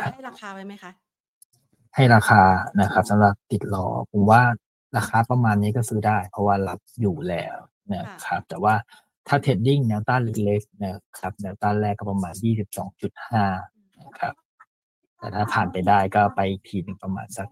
[0.09, 0.91] ให้ราคาไว้ไหมคะ
[1.95, 2.43] ให้ราคา
[2.81, 4.41] นะครับสำหรับติดล้อผมว่า
[4.97, 7.57] ราคาประมาณนี้ก็ซื้อได้ เพราะว่ารับอยู่แล้ว
[7.93, 8.75] นะครับ แต่ว่า
[9.27, 12.33] ถ้า trading แนวต้านเล็กๆนะครับแนวต้านแรกก็ประมาณ
[13.37, 14.33] 22.5นะครับ
[15.17, 17.47] แต่ถ้าผ่านไปได้ก็ไปอีกทีหนึ่งประมาณสัก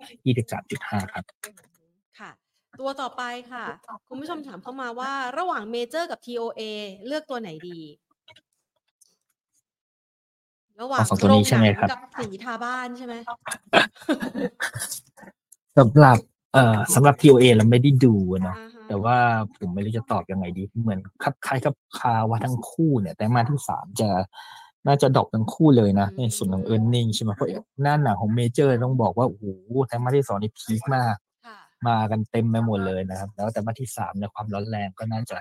[0.53, 1.23] 23.5 ครับ
[2.19, 2.31] ค่ะ
[2.79, 3.65] ตัวต่อไปค่ะ
[4.07, 6.61] คุณผู้ชมถามเข้ามาว่าระหว่างเมเจอร์กับ TOA
[7.05, 7.79] เลือกตัวไหนดี
[10.81, 13.13] ระหว่างเอาสองตัวนี้ใช่ไหมครับโงนังกับสีทาบ้านใช่ไหม
[15.77, 16.17] สำหรับ
[16.53, 19.17] เอ่อสำหรับ TOA เราไม่ได้ดูอะเนาะอ่าฮะแต่ว่า
[19.57, 24.09] ผมไม่รู้จะตอบยังไงดี เหมือนคลับคล้ายคลับคลาว่าทั้งคู่เนี่ย ไตรมาสที่สามจะ
[24.87, 27.49] น่าจะ drop ทั้งคู่เลยนะ ในส่วนของ e a r n i n g ใช่ไหมเพราะ
[27.81, 29.45] หน้าหนังของเมเจอร์ต้องบอกว่า โอ้โห
[29.87, 31.15] ไตรมาสที่สองนี่ peak มาก
[31.45, 31.57] ค่ะ
[31.87, 35.37] มากันเต็มไปหมดเลยนะครับ แล้วไตรมาสที่สามเนี่ยความร้อนแรงก็น่าจะ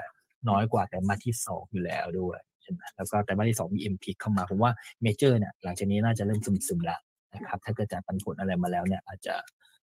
[0.49, 2.48] น้อยกว่าไตรมาสที่สองอยู่แล้วด้วยใช่ไหม
[2.97, 7.01] แล้วก็ไตรมาสที่สองมีเอ็มพีเข้ามาผมว่าเมเจอร์เนี่ยหลังจากนี้น่าจะเริ่มซึมๆแล้ว
[7.35, 9.35] นะครับถ้าเกิดจากปันผลอะไรมาแล้วเนี่ยอาจจะ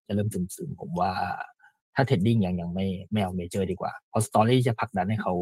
[0.07, 1.11] จะเริ่มซึมๆผมว่า
[1.95, 5.33] ถ้า trading ยังยังไม่ไม่เอาเมเจอร์ดีกว่าเพราะ story จะผลักดันให้เขา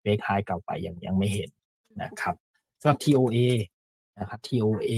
[0.00, 1.50] break high เก่าไปยังยังไม่เห็น
[2.02, 2.34] นะครับ
[2.80, 3.38] สำหรับ TOA
[4.18, 4.92] นะครับ TOA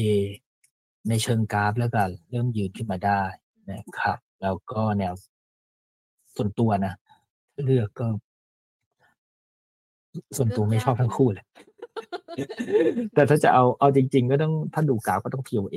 [1.08, 3.22] ในเชิงกราฟแล้วกันเริ่มยืนขึ้นมาได้
[3.70, 5.14] นะครับ แล้วก็แนว
[6.36, 6.94] ส่วนตัวนะ
[7.64, 8.06] เลือกก็
[10.36, 11.44] ส่วนตัวไม่ชอบทั้งคู่เลย
[13.14, 15.76] แต่ถ้าจะเอาเอาจริง ๆ ก็ต้องถ้าดูกราฟก็ต้อง TOA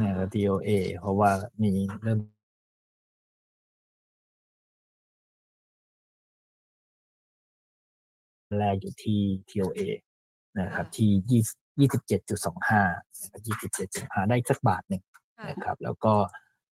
[0.00, 1.30] นะ TOA เพราะว่า
[1.62, 1.70] มี
[2.02, 2.18] เริ่ม
[8.60, 9.80] แรกอยู่ที่ TOA
[10.60, 11.42] นะครับ ที่ยี่
[11.80, 12.82] ยี่สิบเจ็ดจุดสองห้า
[13.46, 15.02] ยี่สิบเจ็ดจุดห้าได้อีกสักบาทหนึ่ง
[15.38, 16.12] ค่ะนะครับ แล้วก็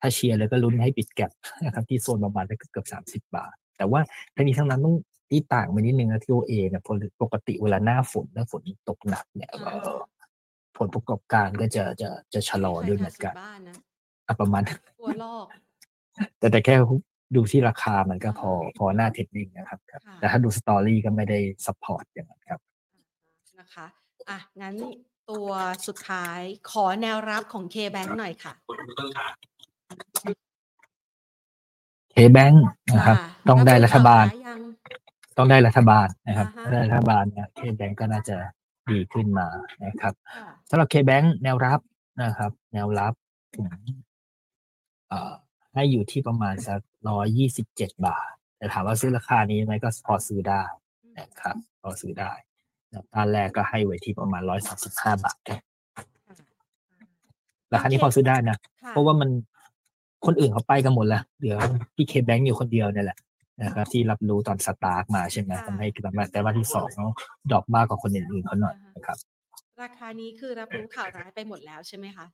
[0.02, 1.32] ถ้าเชียร์เลยก็ลุ้นให้ปิดแก็บ
[1.66, 4.02] นะครับ ที่โซนประมาณเกือบสามสิบาท แต่ว่า
[4.36, 4.96] ทั้งนี้ทั้งนั้นต้อง
[5.30, 9.72] ที่ต่างไปนิดนึงนะ TOA เนี่ยปกติปกติเวลาหน้าฝนแล้วฝนตกหนักเนี่ยก็
[10.78, 13.76] ผลประกอบการก็จะจะจะชะลอด้วยเหมือนกันใครทาสีบ้านนะ
[14.28, 15.46] อะประมาณนั้นตัวลอก
[16.40, 16.76] แต่แต่แค่
[17.36, 22.60] ดูที่ราคามันก็พอพอน่า trading นะครับครับค่ะแต่ถ้าดู story ก็ไม่ได้ support อย่างนั้นครับ
[23.60, 23.88] นะคะ
[24.30, 24.76] อะงั้น
[25.30, 25.50] ตัว
[25.88, 26.40] สุดท้าย
[26.72, 28.54] ขอแนวรับของ K-Bank หน่อยค่ะ
[32.12, 32.66] เคแบงค์
[32.96, 34.60] นะครับค่ะต้องได้รัฐบาลข่วร้ยยัง
[35.40, 38.38] ต้องได้รัฐบาลนะครับอ่าฮะถ้าได้รัฐบาลเนี่ยเคแบงค์ก็น่าจะ
[38.92, 39.48] ดีขึ้นมา
[39.86, 41.80] นะครับค่ะสำหรับเคแบงค์แนวรับ
[42.24, 43.14] นะครับ แนวรับ
[43.56, 43.74] ผม
[45.10, 45.34] เอ่อ
[45.74, 46.80] ให้อยู่ที่ประมาณสัก
[47.10, 50.62] ร้อยยี่สิบเจ็ดบาท แต่ถามว่าซื้อราคานี้ไหมก็พอซื้อได้
[51.20, 52.32] นะครับพอซื้อได้
[52.90, 55.62] แล้วตอนแรกก็ให้ไว้ที่ประมาณร้อยสามสิบห้าบาทครับ
[57.74, 59.30] ราคานี้พอซื้อได้นะค่ะเพราะว่ามัน
[60.26, 61.58] คนอื่นเขาไปกันหมดแล้วเหลือ
[61.96, 63.18] พี่เคแบงค์อยู่คนเดียวเนี่ยแหละ
[63.64, 67.06] นะครับที่รับรู้ตอนสตาร์ทมาใช่ไหมค่ะทำให้แต่ว่าแต่ว่าที่สองเขา
[67.52, 69.18] ดรอกมากกว่าคนอื่นๆเขาหน่อยนะครับ
[69.82, 72.26] ราคานี้คือรับรู้ข่าวร้ายไปหมดแล้วใช่ไหมคะ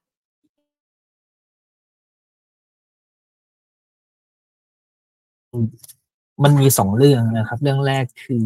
[6.44, 8.46] มันมีสองเรื่องนะครับ เรื่องแรกคือ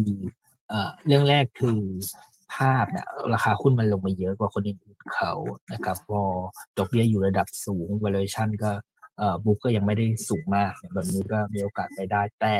[0.68, 1.80] เอ่อเรื่องแรกคือ
[2.54, 5.32] ภาพเนี่ยราคาหุ้นมันลงมาเยอะกว่าคนอื่นๆเขา
[5.72, 6.22] นะครับ พอ
[6.78, 8.99] ดอกเบี้ยอยู่ระดับสูง valuation ก็เอ่อ
[9.44, 12.54] บุ๊กก็ยังไม่ได้สูงมากเนี่ยแบบนี้ก็มีโอกาสไปได้ แต่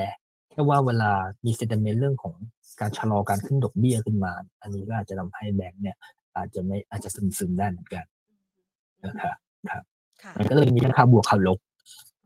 [0.51, 1.13] แค่ว่าเวลา
[1.45, 2.35] มีเซน t เมนต์เรื่องของ
[2.81, 4.33] การชะลอการขึ้นดอกเบี้ยขึ้นมา
[4.63, 5.97] อันนี้ก็อาจจะทำให้แบงก์เนี่ย
[6.37, 8.05] อาจจะไม่อาจจะซึมๆได้เหมือนกัน
[9.05, 9.37] นะครับ
[9.71, 9.81] ค่ะ
[10.39, 11.59] มันก็เลยมีทั้งข่าวบวกข่าวลบ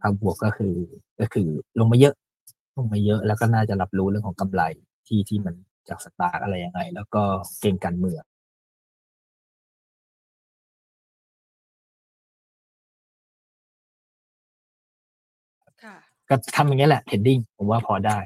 [0.03, 0.75] ข่าวบวกก็คือ
[1.21, 2.15] ก็คือลงมาเยอะ
[2.77, 4.63] ลงมาเยอะแล้วก็น่าจะรับรู้เรื่องของกำไร
[5.07, 5.55] ที่ที่มัน
[5.89, 7.23] จาก STARK อะไรยังไง แล้วก็
[7.61, 8.23] เก็งการเมือง
[16.29, 18.19] ก็ทำอย่างนี้ยแหละ trading ผมว่าพอได้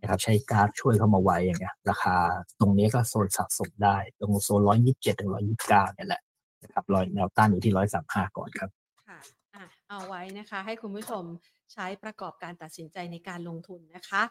[0.00, 2.16] นะครับใช้กราฟช่วยเข้ามาไว้อย่างเงี้ยราคา
[2.60, 6.22] ตรงนี้ก็โซนสะสมได้ ตรงโซนร้อยยี่สิบเจ็ดถึงร้อยยี่สิบเก้าเนี่ยแหละ
[6.62, 8.70] นะครับรอยแนวต้านอยู่ที่ร้อยสามห้าก่อนครับ
[9.08, 9.18] ค่ะ
[9.54, 11.24] อะ เอาไว้นะคะ ให้คุณผู้ชม
[11.72, 14.22] ใช้ประกอบการตัดสินใจในการลงทุนนะคะ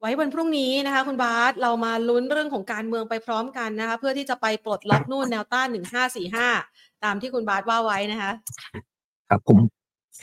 [0.00, 6.48] ไว้วันพรุ่งนี้นะคะ คุณบาสเรามาลุ้นเรื่องของการเมืองไปพร้อมกันนะคะ เพื่อที่จะไปปลดล็อกนู่นแนวต้านหนึ่งห้าสี่ห้า
[7.04, 8.32] ตามที่คุณบาสว่าไว้นะคะ
[9.28, 9.58] ครับผม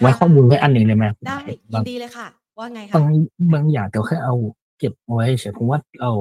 [0.01, 2.27] ไว้ข้อมูลไว้อันหนึ่งเลยไหมได้ยิบางนดีเลยค่ะ
[2.59, 3.05] ว่าไงบาคะง
[3.53, 4.35] บางอย่างเดี๋ยวแค่เอา
[4.79, 6.13] เก็บไว้เฉยผมว่าเอา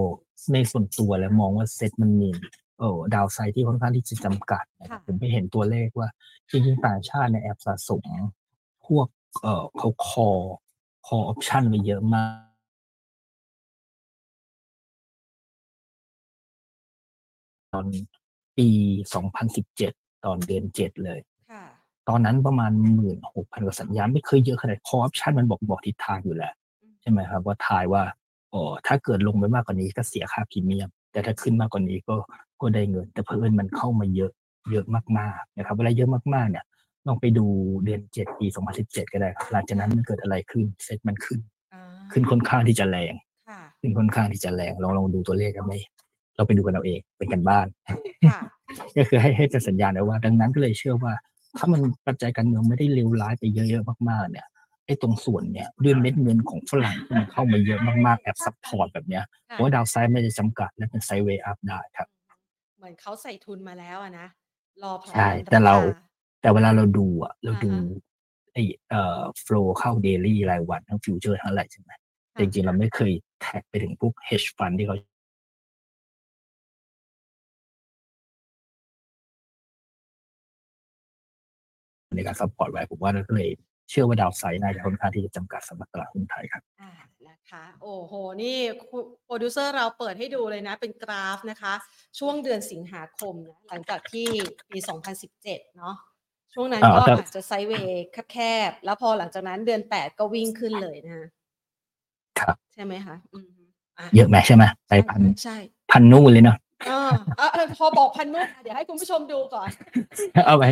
[0.53, 2.31] ในส่วนตัวแล้วมองว่าเซ็ตมันมี
[2.79, 6.09] เออดาวไซด์ที่ค่อนข้างที่จะจำกัดนะครับผมไปเห็นตัวเลขว่า
[6.51, 8.05] จริงๆต่างชาติในแอบสะสม
[8.87, 9.07] พวก
[9.43, 10.29] เออเขาคอ
[11.07, 12.53] คอออปชันไปเยอะมาก
[17.73, 17.87] ตอน
[18.59, 18.68] ปี
[19.47, 21.32] 2017 ตอนเดือนเจ็ดเลยค่ะ
[22.09, 26.53] ตอนนั้นประมาณหมื่นหกพันกว่าสัญญาไม่เคยเยอะขนาด call option มันบอกบอกทิศทางอยู่แล้ว
[27.01, 28.03] ใช่ไหมครับว่าทายว่า
[28.53, 32.17] อ๋อถ้าเกิดลงไปมากกว่านี้ก็เสียค่าพรีเมียม แต่ถ้าขึ้นมากกว่านี้ก็
[32.61, 34.33] ก็ได้เงิน แต่เพิ่นมันเข้ามาเยอะ
[34.71, 34.85] เยอะ
[35.19, 36.65] มากๆนะครับเวลาเยอะมากๆเนี่ย
[37.07, 37.47] ลองไปดู
[37.85, 38.47] เดือนเจ็ดปี
[38.79, 41.41] 2017ก็ได้ครับหลังจากนั้นมันเกิดอะไรขึ้นเซ็ตมันขึ้น
[41.75, 41.83] อ่า
[42.13, 43.15] ขึ้นค่อนข้างที่จะแรง
[43.49, 45.75] ค่ะขึ้นค่อนข้างที่จะแรงลองลองดูตัวเลขกันไหม
[46.37, 47.67] เราไปดูกันเอาเองเป็นกันบ้าน
[48.33, 48.41] ค่ะ
[48.97, 51.13] ก็คือให้ให้เป็นสัญญาณไว้ว่า ดังนั้นก็เลยเชื่อว่า
[51.59, 54.47] ถ้ามันปัจจัยการเมืองไม่ได้เลวร้ายไปเยอะๆมากๆเนี่ย
[54.87, 62.09] ไอ้ตรงส่วนเนี่ยด้วยเม็ดเงินของฝรั่งที่มันเข้ามาเยอะมากๆแอบ support แบบเนี้ยเพราะว่า downside ไม่ได้จำกัดและเป็น sideway up ได้ครับ
[62.77, 64.27] เหมือนเขาใส่ทุนมาแล้วอะนะ
[64.83, 65.97] รอพร้อมใช่กันแต่เราค
[66.41, 68.03] แต่เวลาเราดูอะเราดูอ่าฮะ
[68.53, 71.91] ไอ้เอ่อ flow เข้า daily รายวันทั้ง future ทั้งอะไรใช่ไหม
[72.33, 74.97] แต่จริงๆเราไม่เคย track ไปถึงพวก hedge fund ที่เขา
[82.15, 83.51] ในการ support ไว้ผมว่าเราก็เลย
[83.91, 86.93] เชื่อว่า downside น่าจะค่อนข้างที่จะจำกัดสำหรับตลาดหุ้นไทยครับอ่า
[87.29, 88.57] นะคะโอ้โห นี่
[89.27, 91.75] โปรดิวเซอร์เราเปิดให้ดูเลยนะ เป็นกราฟนะคะ
[92.19, 94.29] ช่วงเดือนสิงหาคมนะหลังจากที่
[94.71, 94.79] ปี
[95.29, 95.95] 2017 เนาะ
[96.55, 98.39] ช่วงนั้นอ่าก็แต่อาจจะ sideway แค
[98.69, 101.17] บๆ แล้วพอหลังจากนั้นเดือน 8 ก็วิ่งขึ้นเลยนะ
[102.41, 103.51] ครับใช่ไหมคะอืม
[103.99, 105.57] อะเยอะไหมใช่ไหมไปพันใช่
[105.91, 106.57] พันนู่นเลยเนาะ
[106.87, 109.70] เออเออเออพอบอกพันนู่นเดี๋ยวให้คุณผู้ชมดูก่อน
[110.47, 110.64] เอาไป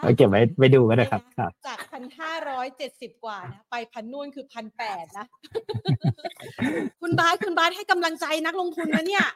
[0.00, 5.26] เอาเก็บไว้ไปดูก็ได้ครับครับ จากพันห้าร้อยเจ็ดสิบกว่านะไปพันนู่นคือพันแปดนะ
[7.00, 9.26] คุณบาสคุณบาสให้กำลังใจนักลงทุนนะเนี่ย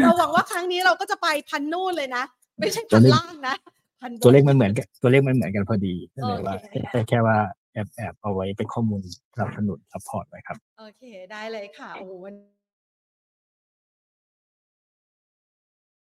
[0.00, 2.24] เราหวังว่าครั้งนี้เราก็จะไปพันนู่นเลยนะ
[2.58, 3.54] ไม่ใช่พันล่างนะ
[4.02, 7.36] พันบนตัวเลขมันเหมือนกันตัวเลขมันเหมือนกันพอดีก็เลยว่าโอเคแค่แค่ว่า
[7.74, 9.00] แอบแอบเอาไว้เป็นข้อมูล
[9.34, 11.02] สนับสนุน support ไว้ครับ โอเค
[11.32, 12.34] ได้เลยค่ะ โอ้โหวัน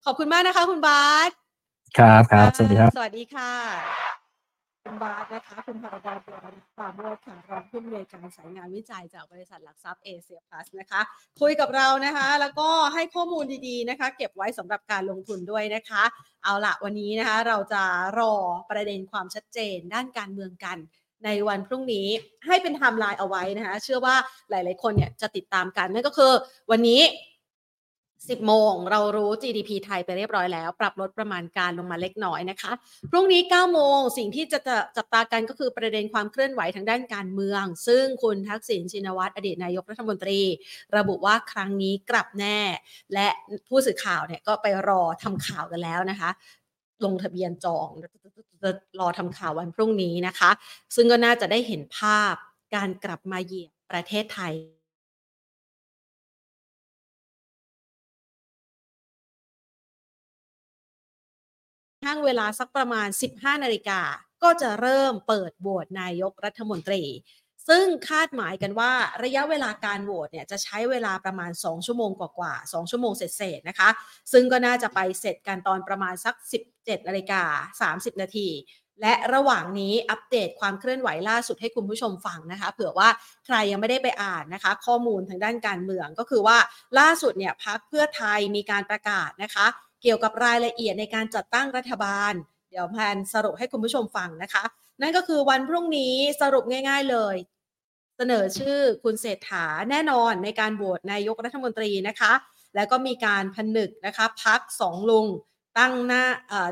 [0.06, 1.32] ขอบคุณมากนะคะ คุณบาส
[1.98, 3.52] ครับครับสวัสดีครับ สวัสดีค่ะ
[4.86, 6.42] คุณบาสนะคะ คุณภราดร เตียรณ
[6.78, 11.02] ปราโมทย์ค่ะรองผู้อำนวยการสายงานวิจัยจากบริษัทหลักทรัพย์เอเชียพลัสนะคะ
[11.42, 16.04] คุยกับเรานะคะ แล้วก็ให้ข้อมูลดีๆนะคะ เก็บไว้สำหรับการลงทุนด้วยนะคะ
[16.44, 17.84] เอาละวันนี้นะคะ เราจะ
[18.20, 18.34] รอ
[18.70, 20.78] ประเด็นความชัดเจนด้านการเมืองกัน
[21.26, 22.08] ในวันพรุ่งนี้
[22.46, 24.16] ให้เป็นไทม์ไลน์เอาไว้นะคะ เชื่อว่า
[24.50, 26.32] หลาย ๆ คนเนี่ยจะติดตามกันนั่นก็คือ
[26.72, 27.02] วันนี้
[28.28, 32.72] 10 โมง เรารู้ GDP ไทยไปเรียบร้อยแล้ว ปรับลดประมาณการลงมาเล็กน้อยนะคะ
[33.12, 34.60] พรุ่งนี้ 9 โมง สิ่งที่จะ
[34.98, 40.42] จับตากันก็คือประเด็นความเคลื่อนไหวทางด้านการเมือง ซึ่งคุณทักษิณชินวัตรอดีตนายกรัฐมนตรี
[40.98, 42.60] ระบุว่าครั้งนี้กลับแน่
[43.14, 43.28] และ
[43.68, 46.30] ผู้สื่อข่าวเนี่ยก็ไปรอทำข่าวกันแล้วนะคะ
[47.06, 47.90] ลงทะเบียนจอง
[49.00, 50.50] รอทำข่าววันพรุ่งนี้นะคะ
[50.96, 52.34] ซึ่งก็น่าจะได้เห็นภาพ
[52.76, 54.54] การกลับมาเหยียบประเทศไทย
[62.06, 64.02] ทางเวลาสักประมาณ 15 นาฬิกา
[64.44, 67.04] ก็จะเริ่มเปิดโหวตนายกรัฐมนตรี
[67.70, 68.92] ซึ่งคาดหมายกันว่า
[69.24, 73.90] ระยะเวลาการโหวตเนี่ยจะใช้เวลาประมาณ 2 ชั่วโมงกว่าๆ2ชั่วโมงเศษๆนะคะ
[74.32, 76.36] ซึ่งก็น่าจะไปเสร็จกันตอนประมาณสัก
[76.74, 78.50] 17นาฬิกา30 นาที
[79.02, 83.10] และระหว่างนี้อัปเดตความเคลื่อนไหวล่าสุดให้คุณผู้ชมฟังนะคะ เผื่อว่า
[83.46, 86.58] ใครยังไม่ได้ไปอ่านนะคะ ข้อมูลทางด้านการเมืองก็คือว่า
[87.00, 89.68] ล่าสุดเนี่ยพักเพื่อไทยมีการประกาศนะคะ
[90.04, 92.34] เกี่ยวกับรายละเอียดในการจัดตั้งรัฐบาล
[92.70, 94.64] เดี๋ยวแพนสรุปให้คุณผู้ชมฟังนะคะ
[95.02, 97.36] นั่นก็คือวันพรุ่งนี้สรุปง่าย ๆเลย
[98.18, 102.34] เสนอชื่อคุณเศรษฐาแน่นอนในการโหวตนายกรัฐมนตรีนะคะ
[102.76, 105.28] แล้วก็มีการผนึกนะคะพักสองลุง
[105.80, 106.24] ตั้งหน้า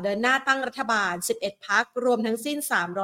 [0.02, 2.58] เดินหน้าตั้งรัฐบาล 11 พักรวมทั้งสิ้น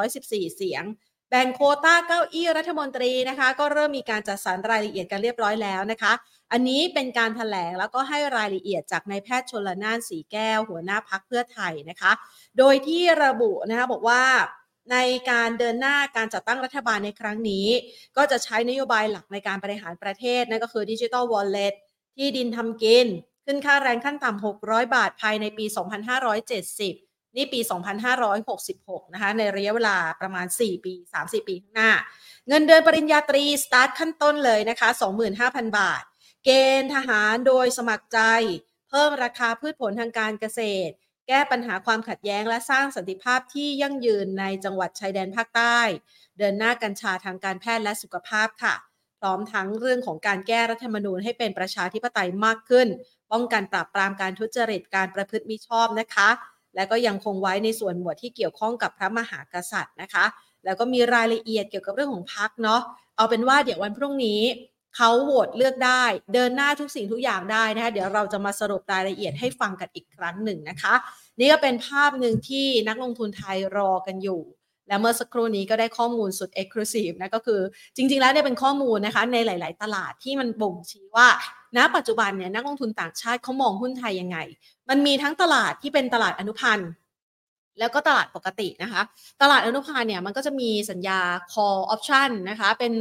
[0.05, 0.85] 314 เสียง
[1.31, 6.13] แบ่งโคต้าเก้าอี้รัฐมนตรีนะคะ ก็เริ่มมีการจัดสรรรายละเอียดกันเรียบร้อยแล้วนะคะ
[6.53, 12.13] อันนี้เป็นการถแถลงแล้วก็ให้รายละเอียดจากนายแพทย์ชนละนานสีแก้ว หัวหน้าพักเพื่อไทยนะคะ
[12.59, 14.23] โดยที่ระบุนะคะบอกว่า
[14.93, 14.97] ใน
[15.31, 17.67] การเดินหน้าการจัดตั้งรัฐบาลในครั้งนี้
[18.17, 21.75] ก็จะใช้นโยบายหลักในการบริหารประเทศ นั่นก็คือดิจิทัลวอลเล็ต
[22.17, 23.07] ที่ดินทำกิน
[23.47, 25.65] ขึ้นค่าแรงขั้นต่ำ 600 บาทภายในปี
[26.51, 27.61] 2570 นี่ปี
[28.37, 31.93] 2566 นะคะ ในระยะเวลาประมาณ 4 ปี 3-4 ปีข้างหน้า
[32.49, 34.89] เงินเดือนปริญญาตรี สตาร์ทขั้นต้นเลยนะคะ
[35.35, 36.03] 25,000 บาท
[36.45, 38.21] เกณฑ์ทหารโดยสมัครใจ
[38.89, 40.95] เพิ่มราคาพืชผลทางการเกษตร
[41.29, 45.79] แก้ปัญหาความขัดแย้งและสร้างสันติภาพที่ยั่งยืนในจังหวัดชายแดนภาคใต้
[46.39, 48.75] เดินหน้ากัญชาทางการแพทย์และสุขภาพค่ะ
[49.21, 52.89] พร้อมทั้งเรื่องของการแก้รัฐธรรมนูญให้เป็นประชาธิปไตยมากขึ้น
[53.33, 56.29] ป้องกันปราบปรามการทุจริตการประพฤติมิชอบนะคะ
[56.75, 60.25] และก็ยังคงไว้ในส่วนหมวดที่เกี่ยวข้องกับพระมหากษัตริย์นะคะ
[60.65, 62.81] แล้วก็มีรายละเอียดเกี่ยวกับเรื่องของพักเนาะ
[63.17, 64.41] เอาเป็นว่าเดี๋ยววันพรุ่งนี้
[64.97, 70.95] เขาโหวตเลือกได้ เดินหน้าทุกสิ่งทุกอย่างได้นะคะเดี๋ยวเราจะมาสรุปรายละเอียดให้ฟังกันอีกครั้งหนึ่งนะคะ
[71.39, 74.43] นี่ก็เป็นภาพหนึ่งที่นักลงทุนไทยรอกันอยู่
[74.89, 77.61] และเมื่อสักครู่นี้ก็ได้ข้อมูลสุด Exclusive นะก็คือ
[77.97, 81.29] จริง ๆ แล้วเนี่ยเป็นข้อมูลนะคะในหลาย ๆ ตลาดที่มันบ่งชี้ว่า
[81.77, 84.39] ณ ปัจจุบันเนี่ยนักลงทุนต่างชาติเขามองหุ้นไทยยังไง
[84.89, 86.91] มันมีทั้งตลาดที่เป็นตลาดอนุพันธ์
[87.79, 89.03] แล้วก็ตลาดปกตินะคะ
[89.43, 91.21] ตลาดอนุพันธ์เนี่ยมันก็จะมีสัญญา
[91.53, 92.93] call option นะคะ เป็น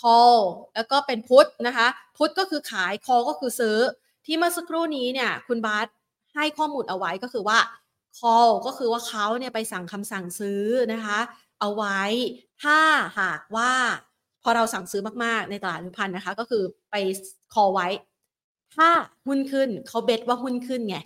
[0.00, 0.38] call
[0.74, 3.78] แล้วก็เป็น put นะคะ put ก็คือขาย call ก็คือซื้อ
[4.26, 5.86] ที่เมื่อสักครู่นี้เนี่ยคุณบาส
[6.34, 7.58] ให้ข้อมูลเอาไว้ก็คือว่า
[8.18, 10.62] call ก็คือว่าเขาเนี่ยไปสั่งคำสั่งซื้อ
[10.92, 11.18] นะคะ
[11.60, 12.00] เอาไว้
[12.62, 12.78] ถ้า
[13.20, 13.72] หากว่า
[14.42, 16.94] พอเราสั่งซื้อมากๆในตลาดอนุพันธ์นะคะ ก็คือไป
[17.54, 17.88] call ไว้
[18.76, 18.88] ถ้า
[19.26, 20.98] หุ้นขึ้นเขาเบ t ว่าหุ้นขึ้นไง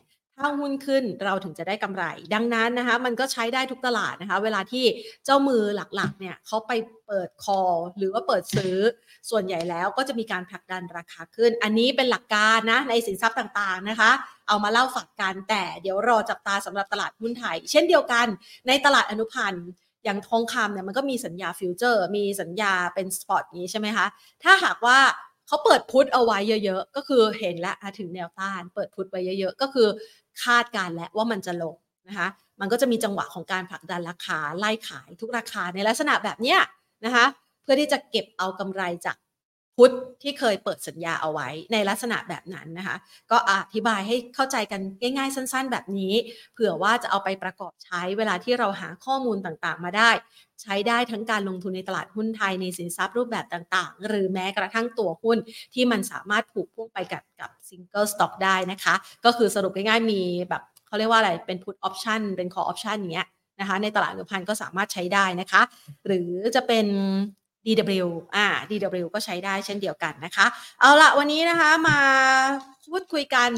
[0.42, 4.84] ถ้าหุ้นขึ้นเราถึงจะได้กำไร ดังนั้นนะคะมันก็ใช้ได้ทุกตลาดนะคะ เวลาที่
[5.24, 5.62] เจ้ามือ
[5.96, 6.72] หลักๆเนี่ยเขาไป
[7.06, 8.76] เปิด call หรือว่าเปิดซื้อ
[9.30, 14.10] ส่วนใหญ่แล้วก็จะมีการผลักดันราคาขึ้น อันนี้เป็นหลักการนะในสินทรัพย์ต่างๆนะคะ
[14.48, 18.26] เอามาเล่าฝากกันแต่เดี๋ยวรอจับตาสำหรับตลาดหุ้นไทย เช่นเดียวกัน
[18.68, 19.66] ในตลาดอนุพันธ์
[20.04, 24.06] อย่างทองคำเนี่ยมันก็มีสัญญา future มีสัญญาเป็น spot นี้ใช่ไหมคะ
[24.42, 24.98] ถ้าหากว่า
[25.46, 29.88] เขาเปิด put เอาไว้เยอะ ๆ ก็คือเห็นแล้วถึงแนวต้าน เปิด put ไว้เยอะๆ ก็คือ
[30.44, 31.76] คาดการณ์แล้วว่ามันจะลง
[32.08, 32.28] นะคะ
[32.60, 36.60] มันก็จะมีจังหวะของการผลักดันราคาไล่ขายทุกราคาในลักษณะแบบเนี้ย
[37.04, 37.24] นะคะ
[37.62, 39.16] เพื่อที่จะเก็บเอากำไรจาก
[39.76, 42.96] พุทธที่เคยเปิดสัญญาเอาไว้ในลักษณะแบบนั้นนะคะ
[43.30, 46.14] ก็อธิบายให้เข้าใจกันง่าย ๆ สั้น ๆ แบบนี้
[46.52, 50.10] เผื่อว่าจะเอาไปประกอบใช้เวลาที่เราหาข้อมูลต่างๆ มาได้
[50.62, 55.38] ใช้ได้ทั้งการลงทุนในตลาดหุ้นไทยในสินทรัพย์รูปแบบต่างๆ หรือแม้กระทั่งตัวหุ้น
[55.74, 58.94] ที่มันสามารถผูกพ่วงไปกับกับซิงเกิลสต็อกได้นะคะ
[59.24, 63.28] ก็คือสรุปง่ายๆมีแบบเขาเรียกว่าอะไรเป็น put option เป็น call option อย่างเงี้ย
[63.60, 65.62] นะคะในตลาดเงินพันก็สามารถใช้ได้นะคะ
[66.06, 66.86] หรือจะเป็น
[67.66, 70.46] DW อ่า DW ก็ใช้ได้เช่นเดียวกันนะคะ
[70.80, 71.98] เอาละวันนี้นะคะมา
[72.90, 73.48] พูดคุยกัน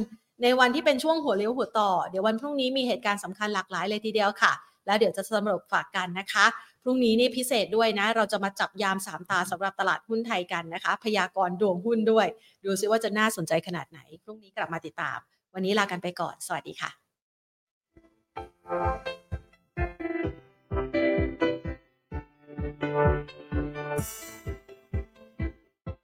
[0.43, 4.53] ในวันที่เป็นช่วงหัวเลี้ยวหัวต่อ เดี๋ยววันพรุ่งนี้มีเหตุการณ์สำคัญหลากหลายเลยทีเดียวค่ะ
[4.87, 6.47] แล้วเดี๋ยวจะสรุปฝากกันนะคะ
[6.85, 12.27] พรุ่งนี้นี่พิเศษด้วยนะ เราจะมาจับยามสามตาสำหรับตลาดหุ้นไทยกันนะคะ พยากรณ์ดวงหุ้นด้วย
[12.65, 15.19] ดูซิว่าจะน่าสนใจขนาดไหน พรุ่งนี้กลับมาติดตาม
[15.55, 16.91] วันนี้ลากันไปก่อน สวัสดีค่ะ